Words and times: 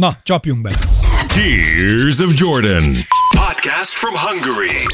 Na, 0.00 0.16
csapjunk 0.22 0.62
bele. 0.62 0.76
Tears 1.26 2.18
of 2.18 2.34
Jordan. 2.34 2.94
Podcast 3.36 3.92
from 3.94 4.14
Hungary. 4.14 4.86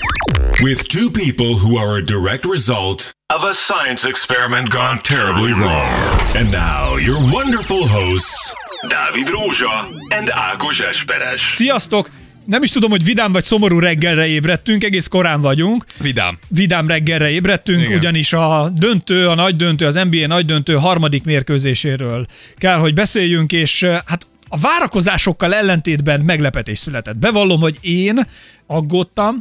With 0.62 0.88
two 0.88 1.10
people 1.10 1.54
who 1.54 1.76
are 1.78 1.98
a 1.98 2.04
direct 2.04 2.44
result 2.44 3.12
of 3.34 3.42
a 3.44 3.52
science 3.52 4.08
experiment 4.08 4.68
gone 4.68 5.00
terribly 5.02 5.52
wrong. 5.52 5.88
And 6.34 6.50
now, 6.50 6.96
your 7.06 7.18
wonderful 7.32 7.86
hosts, 7.88 8.54
Dávid 8.88 9.28
Rózsa 9.28 9.88
and 10.18 10.30
Ákos 10.30 10.80
Esperes. 10.80 11.50
Sziasztok! 11.52 12.10
Nem 12.44 12.62
is 12.62 12.70
tudom, 12.70 12.90
hogy 12.90 13.04
vidám 13.04 13.32
vagy 13.32 13.44
szomorú 13.44 13.78
reggelre 13.78 14.26
ébredtünk, 14.26 14.84
egész 14.84 15.06
korán 15.06 15.40
vagyunk. 15.40 15.84
Vidám. 16.00 16.38
Vidám 16.48 16.88
reggelre 16.88 17.30
ébredtünk, 17.30 17.82
Igen. 17.82 17.98
ugyanis 17.98 18.32
a 18.32 18.68
döntő, 18.74 19.28
a 19.28 19.34
nagy 19.34 19.56
döntő, 19.56 19.86
az 19.86 19.94
NBA 20.10 20.26
nagy 20.26 20.46
döntő 20.46 20.74
harmadik 20.74 21.24
mérkőzéséről 21.24 22.26
kell, 22.56 22.78
hogy 22.78 22.94
beszéljünk, 22.94 23.52
és 23.52 23.82
eh, 23.82 23.98
hát 24.06 24.26
a 24.48 24.56
várakozásokkal 24.58 25.54
ellentétben 25.54 26.20
meglepetés 26.20 26.78
született. 26.78 27.16
Bevallom, 27.16 27.60
hogy 27.60 27.78
én 27.80 28.26
aggódtam, 28.66 29.38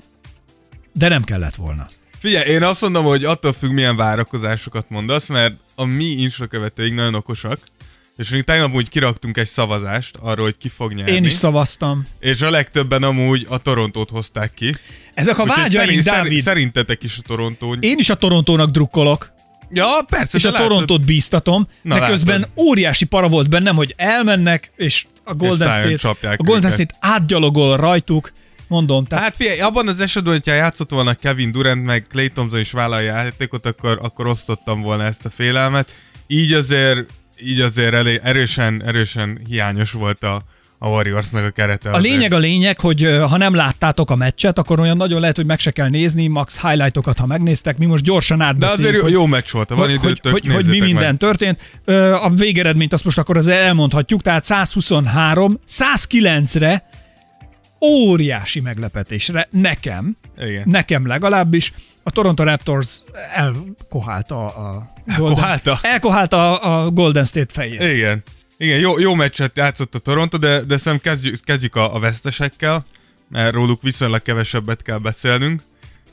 de 0.94 1.08
nem 1.08 1.24
kellett 1.24 1.56
volna. 1.56 1.88
Figyelj, 2.20 2.50
én 2.50 2.64
azt 2.64 2.82
mondom, 2.82 3.06
hogy 3.06 3.24
attól 3.26 3.54
függ, 3.54 3.72
milyen 3.72 3.96
várakozásokat 3.96 4.90
mondasz, 4.90 5.28
mert 5.28 5.56
a 5.76 5.86
mi 5.86 6.06
Insta 6.06 6.48
követőink 6.48 6.96
nagyon 6.96 7.14
okosak, 7.14 7.60
és 8.18 8.30
mi 8.30 8.42
tegnap 8.42 8.74
úgy 8.74 8.90
kiraktunk 8.90 9.38
egy 9.38 9.48
szavazást 9.48 10.16
arról, 10.22 10.46
hogy 10.46 10.58
ki 10.58 10.70
fog 10.70 10.94
nyerni. 10.94 11.12
Én 11.12 11.24
is 11.24 11.32
szavaztam. 11.32 12.06
És 12.20 12.42
a 12.42 12.50
legtöbben 12.50 13.04
amúgy 13.04 13.46
a 13.50 13.58
Torontót 13.58 14.10
hozták 14.10 14.54
ki. 14.54 14.74
Ezek 15.14 15.38
a 15.38 15.42
Úgyhogy 15.44 15.58
vágyaink, 15.58 16.02
szerint- 16.02 16.06
Dávid. 16.24 16.42
Szerintetek 16.42 17.04
is 17.04 17.18
a 17.18 17.22
Torontó. 17.22 17.76
Én 17.80 17.98
is 17.98 18.10
a 18.10 18.16
Torontónak 18.16 18.70
drukkolok, 18.70 19.32
Ja, 19.70 19.88
persze, 20.10 20.38
és 20.38 20.46
a 20.46 20.52
látod- 20.52 20.68
Torontót 20.68 21.06
bíztatom, 21.06 21.68
Na, 21.82 22.00
de 22.00 22.06
közben 22.08 22.40
látod. 22.40 22.66
óriási 22.66 23.06
para 23.06 23.28
volt 23.28 23.50
bennem, 23.50 23.76
hogy 23.76 23.94
elmennek, 23.98 24.72
és 24.76 25.06
a 25.24 25.34
Golden 25.34 25.70
State, 25.72 26.10
a 26.30 26.36
Golden. 26.36 26.72
State 26.72 26.96
átgyalogol 27.00 27.78
rajtuk, 27.78 28.32
mondom, 28.68 29.06
tehát 29.06 29.24
Hát 29.24 29.36
figyelj, 29.36 29.60
abban 29.60 29.88
az 29.88 30.00
esetben, 30.00 30.34
hogyha 30.34 30.54
játszott 30.54 30.90
volna 30.92 31.14
Kevin 31.14 31.52
Durant, 31.52 31.84
meg 31.86 32.06
Clay 32.10 32.30
Thompson 32.30 32.60
is 32.60 32.72
vállalja 32.72 33.14
játékot, 33.16 33.66
akkor, 33.66 34.00
akkor 34.02 34.28
osztottam 34.28 34.82
volna 34.82 35.04
ezt 35.04 35.26
a 35.26 35.30
félelmet. 35.30 35.92
Így 36.28 36.54
azért, 36.54 37.10
így 37.44 37.62
azért 37.62 37.94
elé, 37.94 38.20
erősen, 38.24 38.84
erősen 38.84 39.40
hiányos 39.48 39.92
volt 39.92 40.24
a, 40.24 40.42
a 40.80 40.88
Warriorsnak 40.90 41.46
a 41.46 41.50
kerete. 41.50 41.90
A 41.90 41.98
azért. 41.98 42.14
lényeg 42.14 42.34
a 42.34 42.38
lényeg, 42.38 42.80
hogy 42.80 43.02
ha 43.30 43.38
nem 43.38 43.54
láttátok 43.54 44.10
a 44.10 44.16
meccset, 44.16 44.58
akkor 44.58 44.80
olyan 44.80 44.98
nagyon 44.98 45.20
lehet, 45.20 45.36
hogy 45.36 45.46
meg 45.46 45.60
se 45.60 45.72
kell 45.72 45.90
nézni, 45.90 46.28
max 46.28 46.62
highlightokat, 46.62 47.18
ha 47.18 47.26
megnéztek, 47.26 47.78
mi 47.78 47.86
most 47.86 48.04
gyorsan 48.04 48.38
De 48.38 48.44
átbeszéljük. 48.44 48.80
azért 48.80 48.96
jó, 48.96 49.02
hogy- 49.02 49.12
jó 49.12 49.26
meccs 49.26 49.52
volt, 49.52 49.70
van 49.70 49.78
hogy, 49.80 49.90
időtök, 49.92 50.32
hogy, 50.32 50.42
hogy 50.42 50.44
mi 50.50 50.54
nézzétek 50.56 50.80
meg. 50.80 50.88
minden 50.88 51.18
történt. 51.18 51.60
A 52.24 52.30
végeredményt 52.30 52.94
azt 52.94 53.04
most 53.04 53.18
akkor 53.18 53.38
azért 53.38 53.60
elmondhatjuk, 53.62 54.22
tehát 54.22 54.44
123, 54.46 55.60
109-re 55.68 56.84
óriási 57.82 58.60
meglepetésre 58.60 59.48
nekem, 59.52 60.18
Igen. 60.40 60.64
nekem 60.66 61.08
legalábbis, 61.08 61.74
a 62.04 62.12
Toronto 62.12 62.44
Raptors 62.44 63.02
elkohálta 63.34 64.46
a 64.48 64.92
Golden, 65.18 65.28
Elkohálta? 65.38 65.80
elkohálta 65.82 66.56
a 66.58 66.90
Golden 66.90 67.26
State 67.26 67.54
fejét. 67.54 67.82
Igen. 67.82 68.24
Igen, 68.58 68.80
jó, 68.80 69.00
jó 69.00 69.14
meccset 69.14 69.58
játszott 69.58 69.96
a 69.96 70.00
Toronto, 70.00 70.38
de, 70.38 70.62
de 70.64 70.78
szerintem 70.78 71.14
kezdjük, 71.14 71.40
kezdjük 71.44 71.76
a, 71.76 71.96
a 71.96 72.00
vesztesekkel, 72.00 72.86
mert 73.30 73.54
róluk 73.54 73.82
viszonylag 73.82 74.22
kevesebbet 74.22 74.82
kell 74.82 74.98
beszélnünk. 74.98 75.62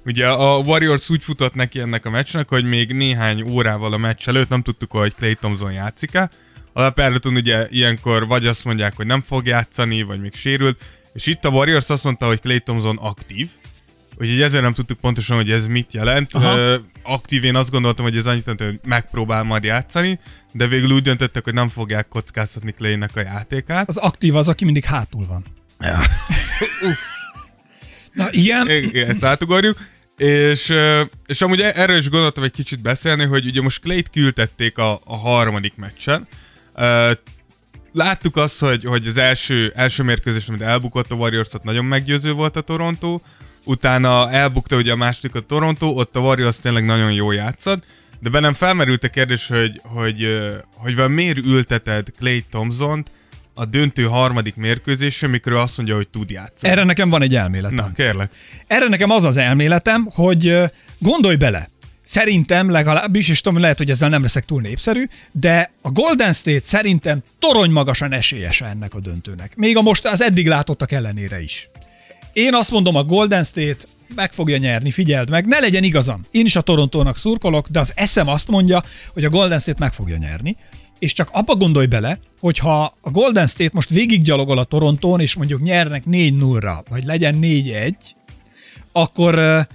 Ugye 0.05 0.29
a 0.29 0.59
Warriors 0.59 1.11
úgy 1.11 1.23
futott 1.23 1.55
neki 1.55 1.81
ennek 1.81 2.07
a 2.07 2.11
meccsnek, 2.11 2.49
hogy 2.49 2.65
még 2.65 2.93
néhány 2.93 3.43
órával 3.43 3.93
a 3.93 3.97
meccs 3.97 4.29
előtt 4.29 4.49
nem 4.49 4.63
tudtuk, 4.63 4.91
hogy 4.91 5.15
Clay 5.15 5.35
Thompson 5.35 5.73
játszik-e. 5.73 6.31
Alapjáraton 6.73 7.35
ugye 7.35 7.67
ilyenkor 7.71 8.27
vagy 8.27 8.47
azt 8.47 8.65
mondják, 8.65 8.97
hogy 8.97 9.07
nem 9.07 9.21
fog 9.21 9.47
játszani, 9.47 10.03
vagy 10.03 10.21
még 10.21 10.35
sérült, 10.35 10.81
és 11.13 11.27
itt 11.27 11.45
a 11.45 11.49
Warriors 11.49 11.91
azt 11.91 12.05
mondta, 12.05 12.27
hogy 12.27 12.41
Clay 12.41 12.61
Thompson 12.61 12.97
aktív, 12.97 13.51
Úgyhogy 14.19 14.43
ezért 14.43 14.63
nem 14.63 14.73
tudtuk 14.73 15.01
pontosan, 15.01 15.37
hogy 15.37 15.51
ez 15.51 15.67
mit 15.67 15.93
jelent. 15.93 16.35
Aha. 16.35 16.57
Ö, 16.57 16.77
aktív 17.03 17.45
én 17.45 17.57
azt 17.57 17.71
gondoltam, 17.71 18.05
hogy 18.05 18.17
ez 18.17 18.27
annyit 18.27 18.47
jelent, 18.47 18.63
hogy 18.63 18.91
megpróbál 18.91 19.43
majd 19.43 19.65
játszani, 19.65 20.19
de 20.53 20.67
végül 20.67 20.91
úgy 20.91 21.03
döntöttek, 21.03 21.45
hogy 21.45 21.55
nem 21.55 21.69
fogják 21.69 22.09
kockáztatni 22.09 22.73
Claynek 22.73 23.17
a 23.17 23.21
játékát. 23.21 23.89
Az 23.89 23.97
aktív 23.97 24.37
az, 24.37 24.49
aki 24.49 24.65
mindig 24.65 24.85
hátul 24.85 25.27
van. 25.27 25.45
Na 28.13 28.27
ilyen, 28.31 28.71
Igen, 28.71 29.09
ezt 29.09 29.25
átugorjuk. 29.25 29.79
És, 30.17 30.73
és 31.27 31.43
amúgy 31.43 31.61
e- 31.61 31.73
erről 31.75 31.97
is 31.97 32.09
gondoltam 32.09 32.43
egy 32.43 32.51
kicsit 32.51 32.83
beszélni, 32.83 33.25
hogy 33.25 33.47
ugye 33.47 33.63
most 33.63 33.81
Clayt 33.81 34.11
küldették 34.11 34.79
a, 34.79 35.01
a 35.05 35.17
harmadik 35.17 35.77
meccsen. 35.77 36.27
Láttuk 37.93 38.37
azt, 38.37 38.61
hogy, 38.61 38.85
hogy 38.85 39.07
az 39.07 39.17
első, 39.17 39.73
első 39.77 40.03
mérkőzés, 40.03 40.49
amit 40.49 40.63
elbukott 40.63 41.11
a 41.11 41.15
warriors 41.15 41.49
nagyon 41.63 41.85
meggyőző 41.85 42.33
volt 42.33 42.57
a 42.57 42.61
Toronto, 42.61 43.21
utána 43.65 44.31
elbukta 44.31 44.77
ugye 44.77 44.93
a 44.93 44.97
második 44.97 45.35
a 45.35 45.41
Toronto, 45.41 45.87
ott 45.87 46.17
a 46.17 46.21
Warriors 46.21 46.59
tényleg 46.59 46.85
nagyon 46.85 47.13
jól 47.13 47.35
játszott, 47.35 47.85
de 48.21 48.31
bennem 48.31 48.53
felmerült 48.53 49.05
a 49.05 49.09
kérdés, 49.09 49.47
hogy, 49.47 49.81
hogy, 49.85 50.39
hogy 50.77 50.97
van 50.97 51.11
miért 51.11 51.39
ülteted 51.39 52.09
Clay 52.19 52.45
Thompson-t 52.51 53.11
a 53.55 53.65
döntő 53.65 54.05
harmadik 54.05 54.57
mérkőzésre, 54.57 55.27
mikor 55.27 55.53
ő 55.53 55.57
azt 55.57 55.77
mondja, 55.77 55.97
hogy 55.97 56.09
tud 56.09 56.31
játszani. 56.31 56.73
erre 56.73 56.85
nekem 56.85 57.11
van 57.11 57.23
egy 57.23 57.35
elméletem. 57.35 57.77
Na, 57.77 57.93
kérlek. 57.93 58.33
Erre 58.67 58.89
nekem 58.89 59.11
az 59.11 59.25
az 59.25 59.37
elméletem, 59.37 60.09
hogy 60.15 60.61
gondolj 60.99 61.37
bele, 61.37 61.69
Szerintem 62.07 62.71
legalábbis, 62.71 63.29
és 63.29 63.41
tudom, 63.41 63.61
lehet, 63.61 63.77
hogy 63.77 63.91
ezzel 63.91 64.09
nem 64.09 64.23
leszek 64.23 64.45
túl 64.45 64.61
népszerű, 64.61 65.07
de 65.33 65.73
a 65.83 65.91
Golden 65.91 66.33
State 66.33 66.65
szerintem 66.65 67.23
torony 67.39 67.71
magasan 67.71 68.13
esélyes 68.13 68.61
ennek 68.61 68.95
a 68.95 69.01
döntőnek. 69.01 69.57
Még 69.57 69.77
a 69.77 69.83
most 69.83 70.07
az 70.07 70.23
eddig 70.23 70.49
látottak 70.49 70.93
ellenére 70.93 71.43
is. 71.43 71.69
Én 72.35 72.55
azt 72.55 72.71
mondom, 72.71 72.97
a 72.97 73.05
Golden 73.05 73.43
State 73.45 73.85
meg 74.15 74.33
fogja 74.33 74.57
nyerni, 74.57 74.91
figyeld 74.91 75.31
meg, 75.31 75.47
ne 75.47 75.59
legyen 75.59 75.85
igazam. 75.85 76.21
Én 76.31 76.45
is 76.45 76.57
a 76.57 76.61
Torontónak 76.61 77.19
szurkolok, 77.19 77.69
de 77.69 77.81
az 77.81 77.93
eszem 77.97 78.29
azt 78.29 78.49
mondja, 78.49 78.83
hogy 79.13 79.25
a 79.25 79.29
Golden 79.29 79.59
State 79.59 79.79
meg 79.81 79.93
fogja 79.93 80.17
nyerni. 80.17 80.57
És 80.99 81.13
csak 81.13 81.29
abba 81.33 81.55
gondolj 81.55 81.87
bele, 81.87 82.19
hogy 82.41 82.59
ha 82.59 82.97
a 83.01 83.11
Golden 83.11 83.47
State 83.47 83.71
most 83.73 83.89
végiggyalogol 83.89 84.59
a 84.59 84.65
Torontón, 84.65 85.21
és 85.21 85.35
mondjuk 85.35 85.63
nyernek 85.63 86.05
4-0-ra, 86.11 86.83
vagy 86.89 87.05
legyen 87.05 87.39
4-1, 87.41 87.95
akkor, 88.93 89.67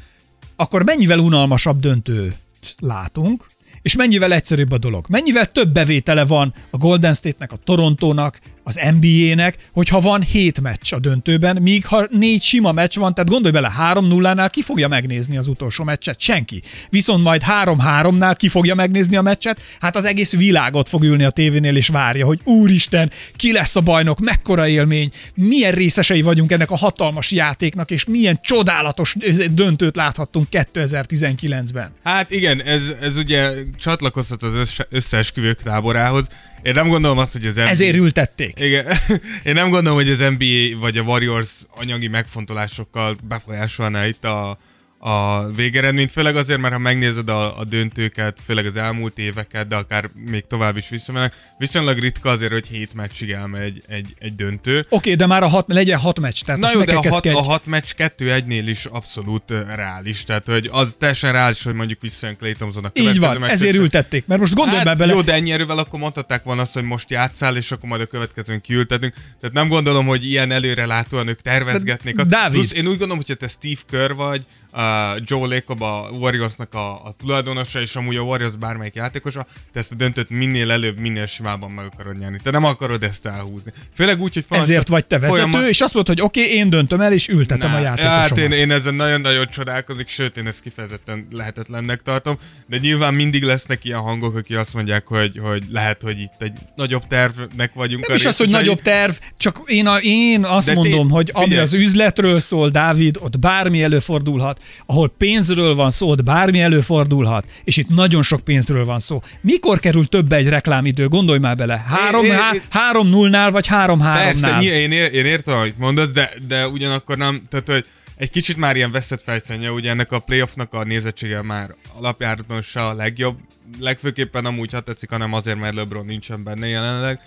akkor 0.55 0.83
mennyivel 0.83 1.19
unalmasabb 1.19 1.79
döntőt 1.79 2.35
látunk, 2.79 3.45
és 3.81 3.95
mennyivel 3.95 4.33
egyszerűbb 4.33 4.71
a 4.71 4.77
dolog. 4.77 5.05
Mennyivel 5.09 5.45
több 5.45 5.69
bevétele 5.69 6.25
van 6.25 6.53
a 6.69 6.77
Golden 6.77 7.13
State-nek, 7.13 7.51
a 7.51 7.59
Torontónak, 7.63 8.39
az 8.69 8.79
NBA-nek, 8.99 9.57
hogyha 9.71 9.99
van 9.99 10.21
7 10.21 10.61
meccs 10.61 10.93
a 10.93 10.99
döntőben, 10.99 11.61
míg 11.61 11.85
ha 11.85 12.07
négy 12.09 12.41
sima 12.41 12.71
meccs 12.71 12.97
van, 12.97 13.13
tehát 13.13 13.29
gondolj 13.29 13.53
bele, 13.53 13.73
3-0-nál 13.93 14.49
ki 14.51 14.61
fogja 14.61 14.87
megnézni 14.87 15.37
az 15.37 15.47
utolsó 15.47 15.83
meccset? 15.83 16.19
Senki. 16.19 16.61
Viszont 16.89 17.23
majd 17.23 17.43
3-3-nál 17.63 18.35
ki 18.37 18.49
fogja 18.49 18.75
megnézni 18.75 19.15
a 19.15 19.21
meccset? 19.21 19.61
Hát 19.79 19.95
az 19.95 20.05
egész 20.05 20.35
világot 20.35 20.89
fog 20.89 21.03
ülni 21.03 21.23
a 21.23 21.29
tévénél 21.29 21.75
és 21.75 21.87
várja, 21.87 22.25
hogy 22.25 22.39
úristen, 22.43 23.11
ki 23.35 23.51
lesz 23.51 23.75
a 23.75 23.81
bajnok, 23.81 24.19
mekkora 24.19 24.67
élmény, 24.67 25.11
milyen 25.33 25.71
részesei 25.71 26.21
vagyunk 26.21 26.51
ennek 26.51 26.71
a 26.71 26.77
hatalmas 26.77 27.31
játéknak, 27.31 27.91
és 27.91 28.05
milyen 28.05 28.39
csodálatos 28.41 29.15
döntőt 29.51 29.95
láthattunk 29.95 30.47
2019-ben. 30.51 31.91
Hát 32.03 32.31
igen, 32.31 32.61
ez, 32.61 32.81
ez 33.01 33.17
ugye 33.17 33.51
csatlakozhat 33.79 34.43
az 34.43 34.53
össze, 34.53 34.85
összeesküvők 34.89 35.61
táborához. 35.61 36.27
Én 36.61 36.71
nem 36.75 36.87
gondolom 36.87 37.17
azt, 37.17 37.31
hogy 37.31 37.45
az 37.45 37.55
NBA... 37.55 37.67
Ezért 37.67 37.95
ültették. 37.95 38.58
Igen. 38.59 38.85
Én 39.43 39.53
nem 39.53 39.69
gondolom, 39.69 39.97
hogy 39.97 40.09
az 40.09 40.19
NBA 40.19 40.79
vagy 40.79 40.97
a 40.97 41.01
Warriors 41.01 41.61
anyagi 41.69 42.07
megfontolásokkal 42.07 43.15
befolyásolná 43.23 44.07
itt 44.07 44.25
a, 44.25 44.57
a 45.01 45.47
végeredményt, 45.51 46.11
főleg 46.11 46.35
azért, 46.35 46.59
mert 46.59 46.73
ha 46.73 46.79
megnézed 46.79 47.29
a, 47.29 47.59
a 47.59 47.63
döntőket, 47.63 48.37
főleg 48.45 48.65
az 48.65 48.77
elmúlt 48.77 49.17
éveket, 49.17 49.67
de 49.67 49.75
akár 49.75 50.09
még 50.13 50.47
tovább 50.47 50.77
is 50.77 50.89
visszamennek, 50.89 51.33
viszonylag 51.57 51.97
ritka 51.97 52.29
azért, 52.29 52.51
hogy 52.51 52.67
hét 52.67 52.93
meccsig 52.93 53.31
elmegy 53.31 53.81
egy, 53.87 54.13
egy 54.19 54.35
döntő. 54.35 54.77
Oké, 54.79 54.85
okay, 54.89 55.15
de 55.15 55.25
már 55.25 55.43
a 55.43 55.47
hat, 55.47 55.65
legyen 55.67 55.99
hat 55.99 56.19
meccs. 56.19 56.41
Tehát 56.41 56.61
Na 56.61 56.71
jó, 56.71 56.83
de 56.83 56.93
a 56.93 57.09
hat, 57.09 57.25
a 57.25 57.41
hat 57.41 57.65
meccs 57.65 57.91
kettő 57.95 58.31
egynél 58.31 58.67
is 58.67 58.85
abszolút 58.85 59.51
ö, 59.51 59.61
reális. 59.75 60.23
Tehát, 60.23 60.45
hogy 60.45 60.69
az 60.71 60.95
teljesen 60.97 61.31
reális, 61.31 61.63
hogy 61.63 61.73
mondjuk 61.73 62.01
visszajön 62.01 62.37
Clay 62.37 62.53
Thompson 62.53 62.83
a 62.83 62.87
Így 62.87 62.93
következő 62.93 63.25
van, 63.25 63.39
meccsre, 63.39 63.53
ezért 63.55 63.75
ültették. 63.75 64.27
Mert 64.27 64.39
most 64.39 64.53
gondolj 64.53 64.83
hát, 64.83 64.97
bele, 64.97 65.13
Jó, 65.13 65.21
de 65.21 65.33
ennyi 65.33 65.51
erővel 65.51 65.77
akkor 65.77 65.99
mondhatták 65.99 66.43
volna 66.43 66.61
azt, 66.61 66.73
hogy 66.73 66.83
most 66.83 67.09
játszál, 67.09 67.55
és 67.55 67.71
akkor 67.71 67.89
majd 67.89 68.01
a 68.01 68.05
következőn 68.05 68.61
kiültetünk. 68.61 69.13
Tehát 69.13 69.55
nem 69.55 69.67
gondolom, 69.67 70.05
hogy 70.05 70.25
ilyen 70.25 70.51
előrelátóan 70.51 71.27
ők 71.27 71.41
tervezgetnék. 71.41 72.19
Azt. 72.19 72.29
Dávid. 72.29 72.59
Plusz 72.59 72.73
én 72.73 72.83
úgy 72.83 72.89
gondolom, 72.89 73.17
hogyha 73.17 73.33
te 73.33 73.47
Steve 73.47 73.81
Kerr 73.89 74.11
vagy, 74.11 74.45
uh, 74.73 74.81
Joe 75.23 75.47
Lacob 75.47 75.81
a 75.81 76.09
Warriorsnak 76.11 76.73
a, 76.73 76.91
a 76.91 77.11
tulajdonosa, 77.17 77.81
és 77.81 77.95
amúgy 77.95 78.15
a 78.15 78.21
Warriors 78.21 78.55
bármelyik 78.55 78.95
játékosa, 78.95 79.45
te 79.71 79.79
ezt 79.79 79.91
a 79.91 79.95
döntőt 79.95 80.29
minél 80.29 80.71
előbb, 80.71 80.99
minél 80.99 81.25
simábban 81.25 81.71
meg 81.71 81.85
akarod 81.85 82.19
nyerni. 82.19 82.39
Te 82.43 82.51
nem 82.51 82.63
akarod 82.63 83.03
ezt 83.03 83.25
elhúzni. 83.25 83.71
Főleg 83.93 84.21
úgy, 84.21 84.33
hogy 84.33 84.45
Ezért 84.49 84.87
vagy 84.87 85.05
te 85.05 85.19
vezető, 85.19 85.41
folyamat... 85.41 85.69
és 85.69 85.81
azt 85.81 85.93
mondod, 85.93 86.15
hogy 86.15 86.25
oké, 86.25 86.41
okay, 86.41 86.53
én 86.53 86.69
döntöm 86.69 87.01
el, 87.01 87.13
és 87.13 87.27
ültetem 87.27 87.69
Nah, 87.69 87.79
a 87.79 87.83
játékosomat. 87.83 88.27
Hát 88.27 88.37
én, 88.37 88.51
én 88.51 88.71
ezen 88.71 88.93
nagyon-nagyon 88.93 89.47
csodálkozik, 89.47 90.07
sőt, 90.07 90.37
én 90.37 90.47
ezt 90.47 90.61
kifejezetten 90.61 91.27
lehetetlennek 91.31 92.01
tartom, 92.01 92.37
de 92.67 92.77
nyilván 92.77 93.13
mindig 93.13 93.43
lesznek 93.43 93.85
ilyen 93.85 93.99
hangok, 93.99 94.35
akik 94.35 94.57
azt 94.57 94.73
mondják, 94.73 95.07
hogy, 95.07 95.39
hogy 95.43 95.63
lehet, 95.71 96.01
hogy 96.01 96.19
itt 96.19 96.41
egy 96.41 96.53
nagyobb 96.75 97.07
tervnek 97.07 97.73
vagyunk. 97.73 98.07
Nem 98.07 98.15
is 98.15 98.25
az, 98.25 98.37
hogy 98.37 98.49
nagyobb 98.49 98.81
terv, 98.81 99.13
csak 99.37 99.61
én, 99.65 99.87
a, 99.87 99.97
én 100.01 100.45
azt 100.45 100.67
de 100.67 100.73
mondom, 100.73 101.09
hogy 101.09 101.29
ami 101.33 101.55
az 101.55 101.73
üzletről 101.73 102.39
szól, 102.39 102.69
Dávid, 102.69 103.17
ott 103.19 103.39
bármi 103.39 103.83
előfordulhat, 103.83 104.58
ahol 104.85 105.13
pénzről 105.17 105.75
van 105.75 105.91
szó, 105.91 106.09
ott 106.09 106.23
bármi 106.23 106.61
előfordulhat, 106.61 107.45
és 107.63 107.77
itt 107.77 107.89
nagyon 107.89 108.23
sok 108.23 108.39
pénzről 108.39 108.85
van 108.85 108.99
szó. 108.99 109.21
Mikor 109.41 109.79
kerül 109.79 110.07
több 110.07 110.31
egy 110.31 110.49
reklámidő? 110.49 111.07
Gondolj 111.07 111.39
már 111.39 111.55
bele. 111.55 111.83
Három, 111.87 112.25
é, 112.25 112.29
há, 112.29 112.51
három 112.69 113.07
nullnál, 113.07 113.51
vagy 113.51 113.67
három 113.67 113.99
háromnál? 113.99 114.51
Persze, 114.59 114.77
én, 114.77 114.91
én 114.91 115.25
értem, 115.25 115.57
amit 115.57 115.77
mondasz, 115.77 116.11
de, 116.11 116.31
de 116.47 116.67
ugyanakkor 116.67 117.17
nem, 117.17 117.41
tehát 117.49 117.67
hogy 117.67 117.85
egy 118.19 118.31
kicsit 118.31 118.57
már 118.57 118.75
ilyen 118.75 118.91
veszett 118.91 119.21
fejszenje, 119.21 119.71
ugye 119.71 119.89
ennek 119.89 120.11
a 120.11 120.19
playoffnak 120.19 120.73
a 120.73 120.83
nézettsége 120.83 121.41
már 121.41 121.75
alapjáraton 121.97 122.61
se 122.61 122.85
a 122.85 122.93
legjobb, 122.93 123.37
legfőképpen 123.79 124.45
amúgy, 124.45 124.71
ha 124.71 124.79
tetszik, 124.79 125.09
hanem 125.09 125.33
azért, 125.33 125.59
mert 125.59 125.75
LeBron 125.75 126.05
nincsen 126.05 126.43
benne 126.43 126.67
jelenleg. 126.67 127.19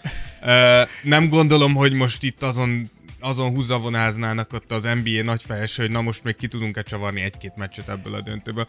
nem 1.02 1.29
gondolom, 1.29 1.75
hogy 1.75 1.93
most 1.93 2.23
itt 2.23 2.43
azon 2.43 2.90
azon 3.22 3.50
húzavonáznának 3.50 4.52
ott 4.52 4.72
az 4.72 4.82
NBA 4.82 5.22
nagy 5.22 5.42
fejese, 5.42 5.82
hogy 5.82 5.90
na 5.90 6.02
most 6.02 6.24
még 6.24 6.36
ki 6.36 6.48
tudunk-e 6.48 6.82
csavarni 6.82 7.20
egy-két 7.20 7.56
meccset 7.56 7.88
ebből 7.88 8.14
a 8.14 8.20
döntőből. 8.20 8.66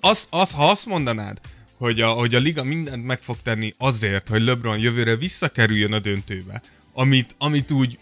Az, 0.00 0.26
az, 0.30 0.52
ha 0.52 0.70
azt 0.70 0.86
mondanád, 0.86 1.40
hogy 1.78 2.00
a, 2.00 2.08
hogy 2.08 2.34
a 2.34 2.38
liga 2.38 2.62
mindent 2.62 3.04
meg 3.04 3.22
fog 3.22 3.36
tenni 3.42 3.74
azért, 3.78 4.28
hogy 4.28 4.42
LeBron 4.42 4.78
jövőre 4.78 5.16
visszakerüljön 5.16 5.92
a 5.92 5.98
döntőbe, 5.98 6.62
amit, 6.92 7.34
amit 7.38 7.70
úgy 7.70 7.98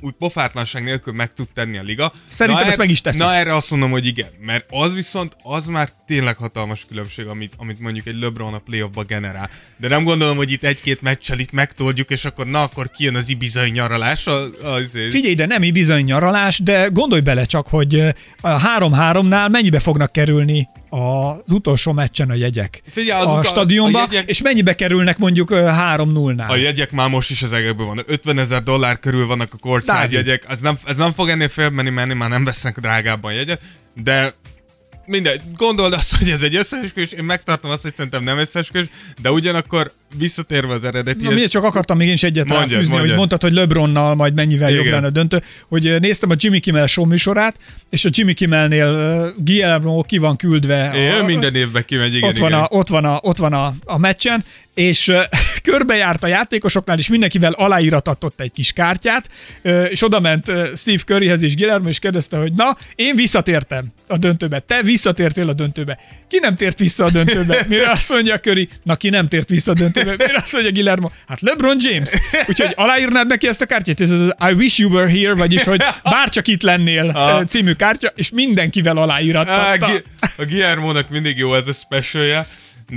úgy 0.00 0.12
pofátlanság 0.18 0.82
nélkül 0.82 1.12
meg 1.12 1.32
tud 1.32 1.48
tenni 1.54 1.78
a 1.78 1.82
liga. 1.82 2.12
Szerintem 2.32 2.62
na 2.62 2.68
ezt 2.68 2.78
er, 2.78 2.78
meg 2.78 2.90
is 2.90 3.00
teszi. 3.00 3.18
Na 3.18 3.34
erre 3.34 3.54
azt 3.54 3.70
mondom, 3.70 3.90
hogy 3.90 4.06
igen, 4.06 4.28
mert 4.40 4.66
az 4.70 4.94
viszont, 4.94 5.36
az 5.42 5.66
már 5.66 5.88
tényleg 6.06 6.36
hatalmas 6.36 6.84
különbség, 6.88 7.26
amit, 7.26 7.52
amit 7.56 7.80
mondjuk 7.80 8.06
egy 8.06 8.20
LeBron 8.20 8.54
a 8.54 8.58
playoffba 8.58 9.02
generál. 9.02 9.50
De 9.76 9.88
nem 9.88 10.04
gondolom, 10.04 10.36
hogy 10.36 10.50
itt 10.50 10.62
egy-két 10.62 11.02
meccsel 11.02 11.38
itt 11.38 11.52
megtoldjuk, 11.52 12.10
és 12.10 12.24
akkor 12.24 12.46
na, 12.46 12.62
akkor 12.62 12.90
kijön 12.90 13.16
az 13.16 13.28
ibizai 13.28 13.70
nyaralás. 13.70 14.26
A, 14.26 14.42
az, 14.62 14.98
Figyelj, 15.10 15.34
de 15.34 15.46
nem 15.46 15.62
ibizai 15.62 16.02
nyaralás, 16.02 16.58
de 16.58 16.88
gondolj 16.92 17.20
bele 17.20 17.44
csak, 17.44 17.66
hogy 17.66 18.00
a 18.40 18.78
3-3-nál 18.78 19.50
mennyibe 19.50 19.80
fognak 19.80 20.12
kerülni 20.12 20.68
az 20.88 21.52
utolsó 21.52 21.92
meccsen 21.92 22.30
a 22.30 22.34
jegyek 22.34 22.82
Figyelj, 22.86 23.20
az 23.20 23.26
a 23.26 23.30
utal, 23.30 23.42
stadionba, 23.42 23.98
a 23.98 24.06
jegyek... 24.10 24.28
és 24.28 24.42
mennyibe 24.42 24.74
kerülnek 24.74 25.18
mondjuk 25.18 25.48
3-0-nál? 25.52 26.48
A 26.48 26.56
jegyek 26.56 26.92
már 26.92 27.08
most 27.08 27.30
is 27.30 27.42
az 27.42 27.52
egekben 27.52 27.86
van. 27.86 28.02
50 28.06 28.38
ezer 28.38 28.62
dollár 28.62 28.98
körül 28.98 29.26
vannak 29.26 29.54
a 29.54 29.56
courtside 29.56 30.06
jegyek. 30.10 30.44
Ez 30.48 30.60
nem, 30.60 30.78
ez 30.84 30.96
nem 30.96 31.12
fog 31.12 31.28
ennél 31.28 31.48
félmenni 31.48 31.90
menni, 31.90 32.14
már 32.14 32.28
nem 32.28 32.44
vesznek 32.44 32.80
drágábban 32.80 33.32
jegyet, 33.32 33.60
de 34.02 34.34
mindegy, 35.06 35.40
gondold 35.56 35.92
azt, 35.92 36.16
hogy 36.16 36.30
ez 36.30 36.42
egy 36.42 36.54
összeesküvés, 36.54 37.12
én 37.12 37.24
megtartom 37.24 37.70
azt, 37.70 37.82
hogy 37.82 37.94
szerintem 37.94 38.22
nem 38.22 38.38
összeesküvés, 38.38 38.88
de 39.22 39.30
ugyanakkor 39.30 39.92
visszatérve 40.14 40.72
az 40.72 40.84
eredeti. 40.84 41.24
Na, 41.24 41.30
miért 41.30 41.50
csak 41.50 41.64
akartam 41.64 41.96
még 41.96 42.08
én 42.08 42.14
is 42.14 42.22
egyet 42.22 42.48
mondjad, 42.48 42.70
fűzni, 42.70 42.88
mondjad. 42.88 43.08
hogy 43.08 43.18
mondtad, 43.18 43.42
hogy 43.42 43.52
LeBronnal 43.52 44.14
majd 44.14 44.34
mennyivel 44.34 44.70
Igen. 44.70 44.82
jobb 44.82 44.92
lenne 44.92 45.06
a 45.06 45.10
döntő, 45.10 45.42
hogy 45.68 46.00
néztem 46.00 46.30
a 46.30 46.34
Jimmy 46.38 46.60
Kimmel 46.60 46.86
show 46.86 47.04
műsorát, 47.04 47.56
és 47.90 48.04
a 48.04 48.08
Jimmy 48.12 48.32
Kimmelnél 48.32 48.86
uh, 48.86 49.44
Guillermo 49.44 50.02
ki 50.02 50.18
van 50.18 50.36
küldve. 50.36 50.92
É, 50.94 51.08
a, 51.08 51.24
minden 51.24 51.54
évben 51.54 51.84
kimegy, 51.84 52.14
igen, 52.14 52.28
ott 52.28 52.38
van, 52.38 52.50
igen. 52.50 52.62
A, 52.62 52.66
ott 52.70 52.88
van, 52.88 53.04
a, 53.04 53.18
ott 53.22 53.38
van 53.38 53.52
a, 53.52 53.74
a 53.84 53.98
meccsen, 53.98 54.44
és 54.74 55.08
uh, 55.08 55.20
körbejárt 55.62 56.22
a 56.22 56.26
játékosoknál, 56.26 56.98
és 56.98 57.08
mindenkivel 57.08 57.52
aláíratatott 57.52 58.40
egy 58.40 58.52
kis 58.52 58.72
kártyát, 58.72 59.28
uh, 59.62 59.86
és 59.90 60.02
oda 60.02 60.20
ment 60.20 60.48
uh, 60.48 60.66
Steve 60.76 61.02
Curryhez 61.06 61.42
és 61.42 61.54
Guillermo, 61.54 61.88
és 61.88 61.98
kérdezte, 61.98 62.36
hogy 62.36 62.52
na, 62.52 62.76
én 62.94 63.16
visszatértem 63.16 63.92
a 64.06 64.16
döntőbe, 64.16 64.58
te 64.58 64.82
visszatértél 64.82 65.48
a 65.48 65.52
döntőbe. 65.52 65.98
Ki 66.28 66.38
nem 66.42 66.56
tért 66.56 66.78
vissza 66.78 67.04
a 67.04 67.10
döntőbe? 67.10 67.64
Mire 67.68 67.90
azt 67.90 68.10
mondja 68.10 68.38
Curry, 68.38 68.68
na 68.82 68.94
ki 68.96 69.08
nem 69.08 69.28
tért 69.28 69.48
vissza 69.48 69.70
a 69.70 69.74
döntőbe? 69.74 69.95
Mire 70.04 70.36
azt 70.36 70.52
mondja 70.52 70.72
Guillermo, 70.72 71.10
hát 71.28 71.40
LeBron 71.40 71.76
James. 71.80 72.10
Úgyhogy 72.48 72.72
aláírnád 72.74 73.26
neki 73.26 73.48
ezt 73.48 73.60
a 73.60 73.66
kártyát, 73.66 74.00
ez 74.00 74.10
az 74.10 74.34
I 74.50 74.52
wish 74.52 74.80
you 74.80 74.90
were 74.90 75.08
here, 75.10 75.34
vagyis 75.34 75.62
hogy 75.62 75.82
bárcsak 76.02 76.46
itt 76.46 76.62
lennél 76.62 77.08
ah. 77.08 77.44
című 77.44 77.72
kártya, 77.72 78.12
és 78.14 78.30
mindenkivel 78.30 78.96
aláírattatta. 78.96 79.86
A 80.36 80.44
Guillermo-nak 80.44 81.08
mindig 81.08 81.38
jó 81.38 81.54
ez 81.54 81.68
a 81.68 81.72
specialja. 81.72 82.46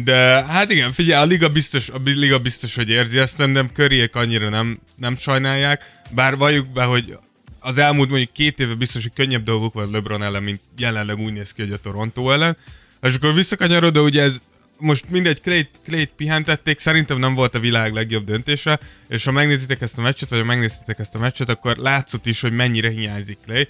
De 0.03 0.43
hát 0.43 0.71
igen, 0.71 0.91
figyelj, 0.91 1.21
a 1.21 1.25
liga 1.25 1.49
biztos, 1.49 1.89
a 1.89 1.97
liga 2.03 2.37
biztos 2.37 2.75
hogy 2.75 2.89
érzi 2.89 3.19
ezt, 3.19 3.35
szerintem 3.35 3.71
köriek 3.73 4.15
annyira 4.15 4.49
nem, 4.49 4.79
nem 4.97 5.17
sajnálják, 5.17 5.91
bár 6.09 6.35
valljuk 6.35 6.67
be, 6.67 6.83
hogy 6.83 7.17
az 7.59 7.77
elmúlt 7.77 8.09
mondjuk 8.09 8.33
két 8.33 8.59
éve 8.59 8.73
biztos, 8.73 9.01
hogy 9.01 9.13
könnyebb 9.15 9.43
dolgok 9.43 9.73
volt 9.73 9.91
LeBron 9.91 10.23
ellen, 10.23 10.43
mint 10.43 10.59
jelenleg 10.77 11.19
úgy 11.19 11.33
néz 11.33 11.51
ki, 11.51 11.61
hogy 11.61 11.71
a 11.71 11.77
Toronto 11.77 12.31
ellen. 12.31 12.57
És 13.01 13.15
akkor 13.15 13.33
visszakanyarod, 13.33 13.93
de 13.93 13.99
ugye 13.99 14.21
ez 14.21 14.41
most 14.79 15.09
mindegy, 15.09 15.41
Clay-t, 15.41 15.69
Clay-t 15.83 16.11
pihentették, 16.15 16.79
szerintem 16.79 17.19
nem 17.19 17.33
volt 17.33 17.55
a 17.55 17.59
világ 17.59 17.93
legjobb 17.93 18.25
döntése, 18.25 18.79
és 19.07 19.25
ha 19.25 19.31
megnézitek 19.31 19.81
ezt 19.81 19.97
a 19.97 20.01
meccset, 20.01 20.29
vagy 20.29 20.39
ha 20.39 20.45
megnézitek 20.45 20.99
ezt 20.99 21.15
a 21.15 21.19
meccset, 21.19 21.49
akkor 21.49 21.77
látszott 21.77 22.25
is, 22.25 22.41
hogy 22.41 22.51
mennyire 22.51 22.89
hiányzik 22.89 23.37
Clay. 23.45 23.67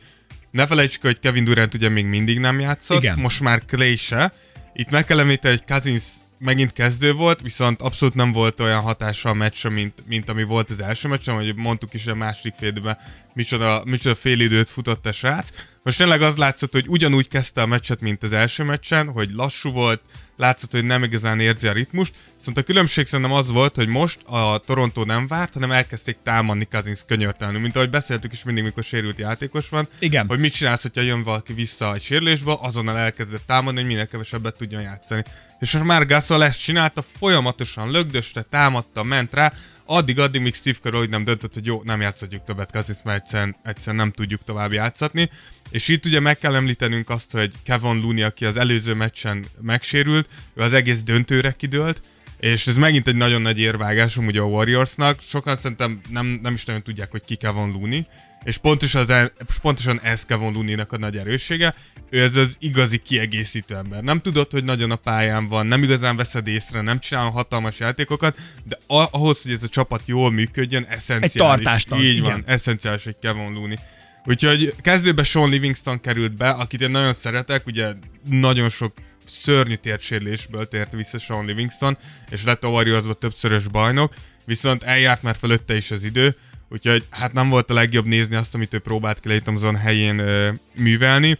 Ne 0.52 0.66
felejtsük, 0.66 1.02
hogy 1.02 1.20
Kevin 1.20 1.44
Durant 1.44 1.74
ugye 1.74 1.90
még 1.90 2.06
mindig 2.06 2.40
nem 2.40 2.60
játszott, 2.60 3.02
Igen. 3.02 3.20
most 3.20 3.42
már 3.42 3.62
Clay 3.66 3.96
se. 3.96 4.34
Itt 4.74 4.90
meg 4.90 5.06
kell 5.06 5.20
említeni, 5.20 5.56
hogy 5.56 5.68
Cousins 5.68 6.04
megint 6.40 6.74
kezdő 6.74 7.14
volt, 7.14 7.42
viszont 7.42 7.82
abszolút 7.82 8.16
nem 8.16 8.32
volt 8.32 8.60
olyan 8.60 8.82
hatása 8.82 9.30
a 9.30 9.34
meccsre, 9.34 9.70
mint, 9.70 10.04
mint 10.08 10.30
ami 10.30 10.44
volt 10.44 10.70
az 10.70 10.82
első 10.82 11.08
meccsen, 11.08 11.36
vagy 11.36 11.56
mondtuk 11.56 11.94
is 11.94 12.08
a 12.08 12.16
második 12.16 12.54
fél 12.54 12.70
időben, 12.70 12.98
micsoda, 13.34 13.82
micsoda 13.86 14.16
fél 14.16 14.40
időt 14.40 14.70
futott 14.70 15.06
a 15.06 15.12
srác. 15.12 15.50
Most 15.84 15.98
tényleg 15.98 16.22
az 16.22 16.36
látszott, 16.36 16.72
hogy 16.72 16.86
ugyanúgy 16.88 17.28
kezdte 17.28 17.62
a 17.62 17.66
meccset, 17.66 18.02
mint 18.02 18.24
az 18.24 18.34
első 18.34 18.64
meccsen, 18.64 19.12
hogy 19.12 19.30
lassú 19.32 19.72
volt, 19.72 20.02
látszott, 20.38 20.72
hogy 20.72 20.86
nem 20.86 21.04
igazán 21.04 21.40
érzi 21.40 21.68
a 21.68 21.72
ritmust. 21.72 22.14
Viszont 22.38 22.58
a 22.58 22.64
különbség 22.64 23.06
szerintem 23.06 23.36
az 23.36 23.50
volt, 23.50 23.76
hogy 23.76 23.88
most 23.88 24.20
a 24.24 24.62
Toronto 24.66 25.04
nem 25.04 25.28
várt, 25.28 25.54
hanem 25.54 25.72
elkezdték 25.72 26.18
támadni 26.24 26.66
Cousins 26.66 27.02
könyörtelenül. 27.08 27.62
Mint 27.62 27.76
ahogy 27.76 27.90
beszéltük 27.90 28.32
is 28.32 28.44
mindig, 28.44 28.64
mikor 28.64 28.84
sérült 28.84 29.18
játékos 29.18 29.70
van. 29.70 29.88
Igen. 30.00 30.28
Hogy 30.28 30.40
mit 30.40 30.54
csinálsz, 30.54 30.82
hogyha 30.82 31.02
jön 31.02 31.24
valaki 31.24 31.54
vissza 31.54 31.90
a 31.90 32.00
sérülésbe, 32.00 32.58
azonnal 32.62 32.98
elkezdett 32.98 33.46
támadni, 33.46 33.80
hogy 33.80 33.90
minél 33.90 34.08
kevesebbet 34.08 34.58
tudjon 34.58 34.82
játszani. 34.82 35.24
És 35.60 35.74
most 35.74 35.86
már 35.86 36.06
Gasol 36.06 36.44
ezt 36.44 36.62
csinálta, 36.62 37.02
folyamatosan 37.18 37.92
lögdöste, 37.92 38.42
támadta, 38.42 39.04
ment 39.04 39.34
rá, 39.34 39.54
addig-addig, 39.90 40.42
míg 40.42 40.54
Steve 40.54 40.78
Kerr 40.84 41.10
nem 41.10 41.24
döntött, 41.24 41.54
hogy 41.54 41.66
jó, 41.66 41.82
nem 41.84 42.02
játszhatjuk 42.02 42.44
többet 42.44 42.72
Cousins, 42.72 42.98
mert 43.04 43.20
egyszerűen, 43.20 43.56
egyszerűen 43.64 43.96
nem 43.96 44.12
tudjuk 44.12 44.44
tovább 44.44 44.74
játszatni. 44.74 45.30
És 45.70 45.88
itt 45.88 46.06
ugye 46.06 46.20
meg 46.20 46.38
kell 46.38 46.56
említenünk 46.56 47.10
azt, 47.10 47.32
hogy 47.32 47.54
Kevin 47.64 48.02
Looney, 48.02 48.22
aki 48.22 48.46
az 48.46 48.58
előző 48.58 48.94
meccsen 48.94 49.46
megsérült, 49.62 50.30
ő 50.54 50.62
az 50.62 50.74
egész 50.74 51.04
döntőre 51.04 51.52
kidőlt, 51.52 52.02
és 52.40 52.68
ez 52.68 52.76
megint 52.76 53.08
egy 53.08 53.16
nagyon 53.16 53.42
nagy 53.42 53.60
érvágásom 53.60 54.26
ugye 54.26 54.42
a 54.42 54.46
Warriorsnak. 54.46 55.22
Sokan 55.22 55.56
szerintem 55.56 56.02
nem, 56.10 56.40
nem 56.42 56.54
is 56.54 56.66
nagyon 56.66 56.82
tudják, 56.82 57.12
hogy 57.12 57.26
ki 57.26 57.36
Kevin 57.36 57.72
Looney, 57.72 58.06
és 58.44 58.58
pontosan, 58.58 59.10
az, 59.10 59.32
pontosan 59.62 60.00
ez 60.02 60.26
Kevin 60.26 60.52
looney 60.52 60.74
a 60.88 60.98
nagy 60.98 61.18
erőssége. 61.18 61.76
Ő 62.10 62.22
ez 62.22 62.36
az 62.36 62.56
igazi 62.60 62.98
kiegészítő 62.98 63.76
ember. 63.76 64.04
Nem 64.04 64.20
tudod, 64.20 64.52
hogy 64.52 64.64
nagyon 64.64 64.92
a 64.92 64.96
pályán 64.96 65.48
van, 65.48 65.68
nem 65.68 65.84
igazán 65.84 66.16
veszed 66.16 66.48
észre, 66.48 66.82
nem 66.82 67.00
csinál 67.00 67.30
hatalmas 67.30 67.80
játékokat, 67.80 68.38
de 68.64 68.78
ahhoz, 68.88 69.42
hogy 69.42 69.52
ez 69.52 69.64
a 69.64 69.68
csapat 69.68 70.02
jól 70.06 70.32
működjön, 70.32 70.86
eszenciális. 70.90 71.34
Egy 71.34 71.42
tartásnak, 71.42 72.00
Így 72.00 72.16
igen. 72.16 72.32
van, 72.32 72.44
eszenciális 72.46 73.06
egy 73.06 73.18
Kevin 73.22 73.52
Looney. 73.52 73.78
Úgyhogy 74.26 74.74
kezdőben 74.82 75.26
Sean 75.26 75.50
Livingston 75.50 76.02
került 76.02 76.38
be, 76.38 76.50
akit 76.50 76.82
én 76.82 76.92
nagyon 76.92 77.14
szeretek, 77.14 77.66
ugye 77.66 77.94
nagyon 78.30 78.70
sok 78.70 78.94
szörnyű 79.26 79.76
térsérlésből 79.76 80.68
tért 80.68 80.94
vissza 80.94 81.18
Sean 81.18 81.46
Livingston, 81.46 81.98
és 82.30 82.44
lett 82.44 82.64
a 82.64 83.14
többszörös 83.20 83.68
bajnok, 83.68 84.14
viszont 84.46 84.84
eljárt 84.84 85.24
már 85.24 85.36
fölötte 85.36 85.76
is 85.76 85.92
az 85.92 86.04
idő, 86.04 86.36
úgyhogy 86.70 87.04
hát 87.10 87.34
nem 87.34 87.50
volt 87.50 87.70
a 87.70 87.74
legjobb 87.74 88.06
nézni 88.06 88.36
azt, 88.36 88.56
amit 88.56 88.74
ő 88.74 88.80
próbált 88.80 89.20
Clay 89.20 89.40
Thompson 89.40 89.76
helyén 89.76 90.20
ö, 90.20 90.52
művelni. 90.76 91.38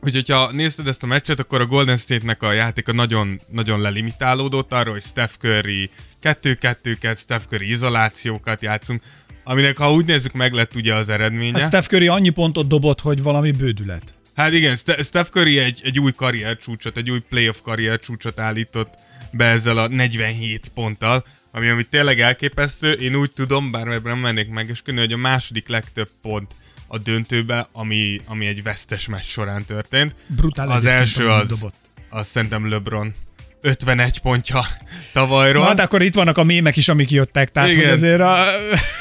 Úgyhogy 0.00 0.28
ha 0.28 0.52
nézted 0.52 0.88
ezt 0.88 1.02
a 1.02 1.06
meccset, 1.06 1.38
akkor 1.38 1.60
a 1.60 1.66
Golden 1.66 1.96
State-nek 1.96 2.42
a 2.42 2.52
játéka 2.52 2.92
nagyon, 2.92 3.40
nagyon 3.50 3.80
lelimitálódott 3.80 4.72
arra, 4.72 4.90
hogy 4.90 5.02
Steph 5.02 5.32
Curry 5.38 5.90
2-2-ket, 6.22 7.18
Steph 7.18 7.44
Curry 7.44 7.70
izolációkat 7.70 8.62
játszunk, 8.62 9.02
aminek 9.44 9.76
ha 9.76 9.92
úgy 9.92 10.04
nézzük, 10.04 10.32
meg 10.32 10.52
lett 10.52 10.74
ugye 10.74 10.94
az 10.94 11.08
eredménye. 11.08 11.58
Hát 11.58 11.68
Steph 11.68 11.86
Curry 11.86 12.08
annyi 12.08 12.28
pontot 12.28 12.66
dobott, 12.66 13.00
hogy 13.00 13.22
valami 13.22 13.50
bődület. 13.50 14.14
Hát 14.34 14.52
igen, 14.52 14.76
Steph 14.76 15.28
Curry 15.30 15.58
egy, 15.58 15.80
egy 15.84 16.00
új 16.00 16.12
karrier 16.12 16.56
csúcsot, 16.56 16.96
egy 16.96 17.10
új 17.10 17.20
playoff 17.28 17.60
karrier 17.62 17.98
csúcsot 17.98 18.38
állított 18.38 18.94
be 19.32 19.44
ezzel 19.44 19.78
a 19.78 19.86
47 19.86 20.70
ponttal, 20.74 21.24
ami, 21.54 21.68
ami 21.68 21.82
tényleg 21.82 22.20
elképesztő. 22.20 22.92
Én 22.92 23.14
úgy 23.14 23.30
tudom, 23.30 23.70
bár 23.70 23.86
ebben 23.86 24.12
nem 24.12 24.18
mennék 24.18 24.48
megesküdni, 24.48 25.00
hogy 25.00 25.12
a 25.12 25.16
második 25.16 25.68
legtöbb 25.68 26.08
pont 26.22 26.54
a 26.86 26.98
döntőbe, 26.98 27.68
ami, 27.72 28.20
ami 28.26 28.46
egy 28.46 28.62
vesztes 28.62 29.08
meccs 29.08 29.24
során 29.24 29.64
történt. 29.64 30.14
Brutál 30.26 30.70
az 30.70 30.86
első 30.86 31.28
az, 31.28 31.48
dobott. 31.48 31.74
az 32.10 32.26
szerintem 32.26 32.68
LeBron 32.68 33.14
51 33.60 34.18
pontja 34.18 34.60
tavalyról. 35.12 35.64
Hát 35.64 35.80
akkor 35.80 36.02
itt 36.02 36.14
vannak 36.14 36.38
a 36.38 36.44
mémek 36.44 36.76
is, 36.76 36.88
amik 36.88 37.10
jöttek, 37.10 37.50
tehát 37.50 37.70
Igen. 37.70 37.84
hogy 37.84 37.92
azért 37.92 38.20
a, 38.20 38.36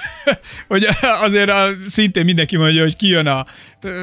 hogy 0.67 0.87
azért 1.21 1.49
a, 1.49 1.69
szintén 1.87 2.25
mindenki 2.25 2.57
mondja, 2.57 2.81
hogy 2.81 2.95
kijön 2.95 3.27
a 3.27 3.45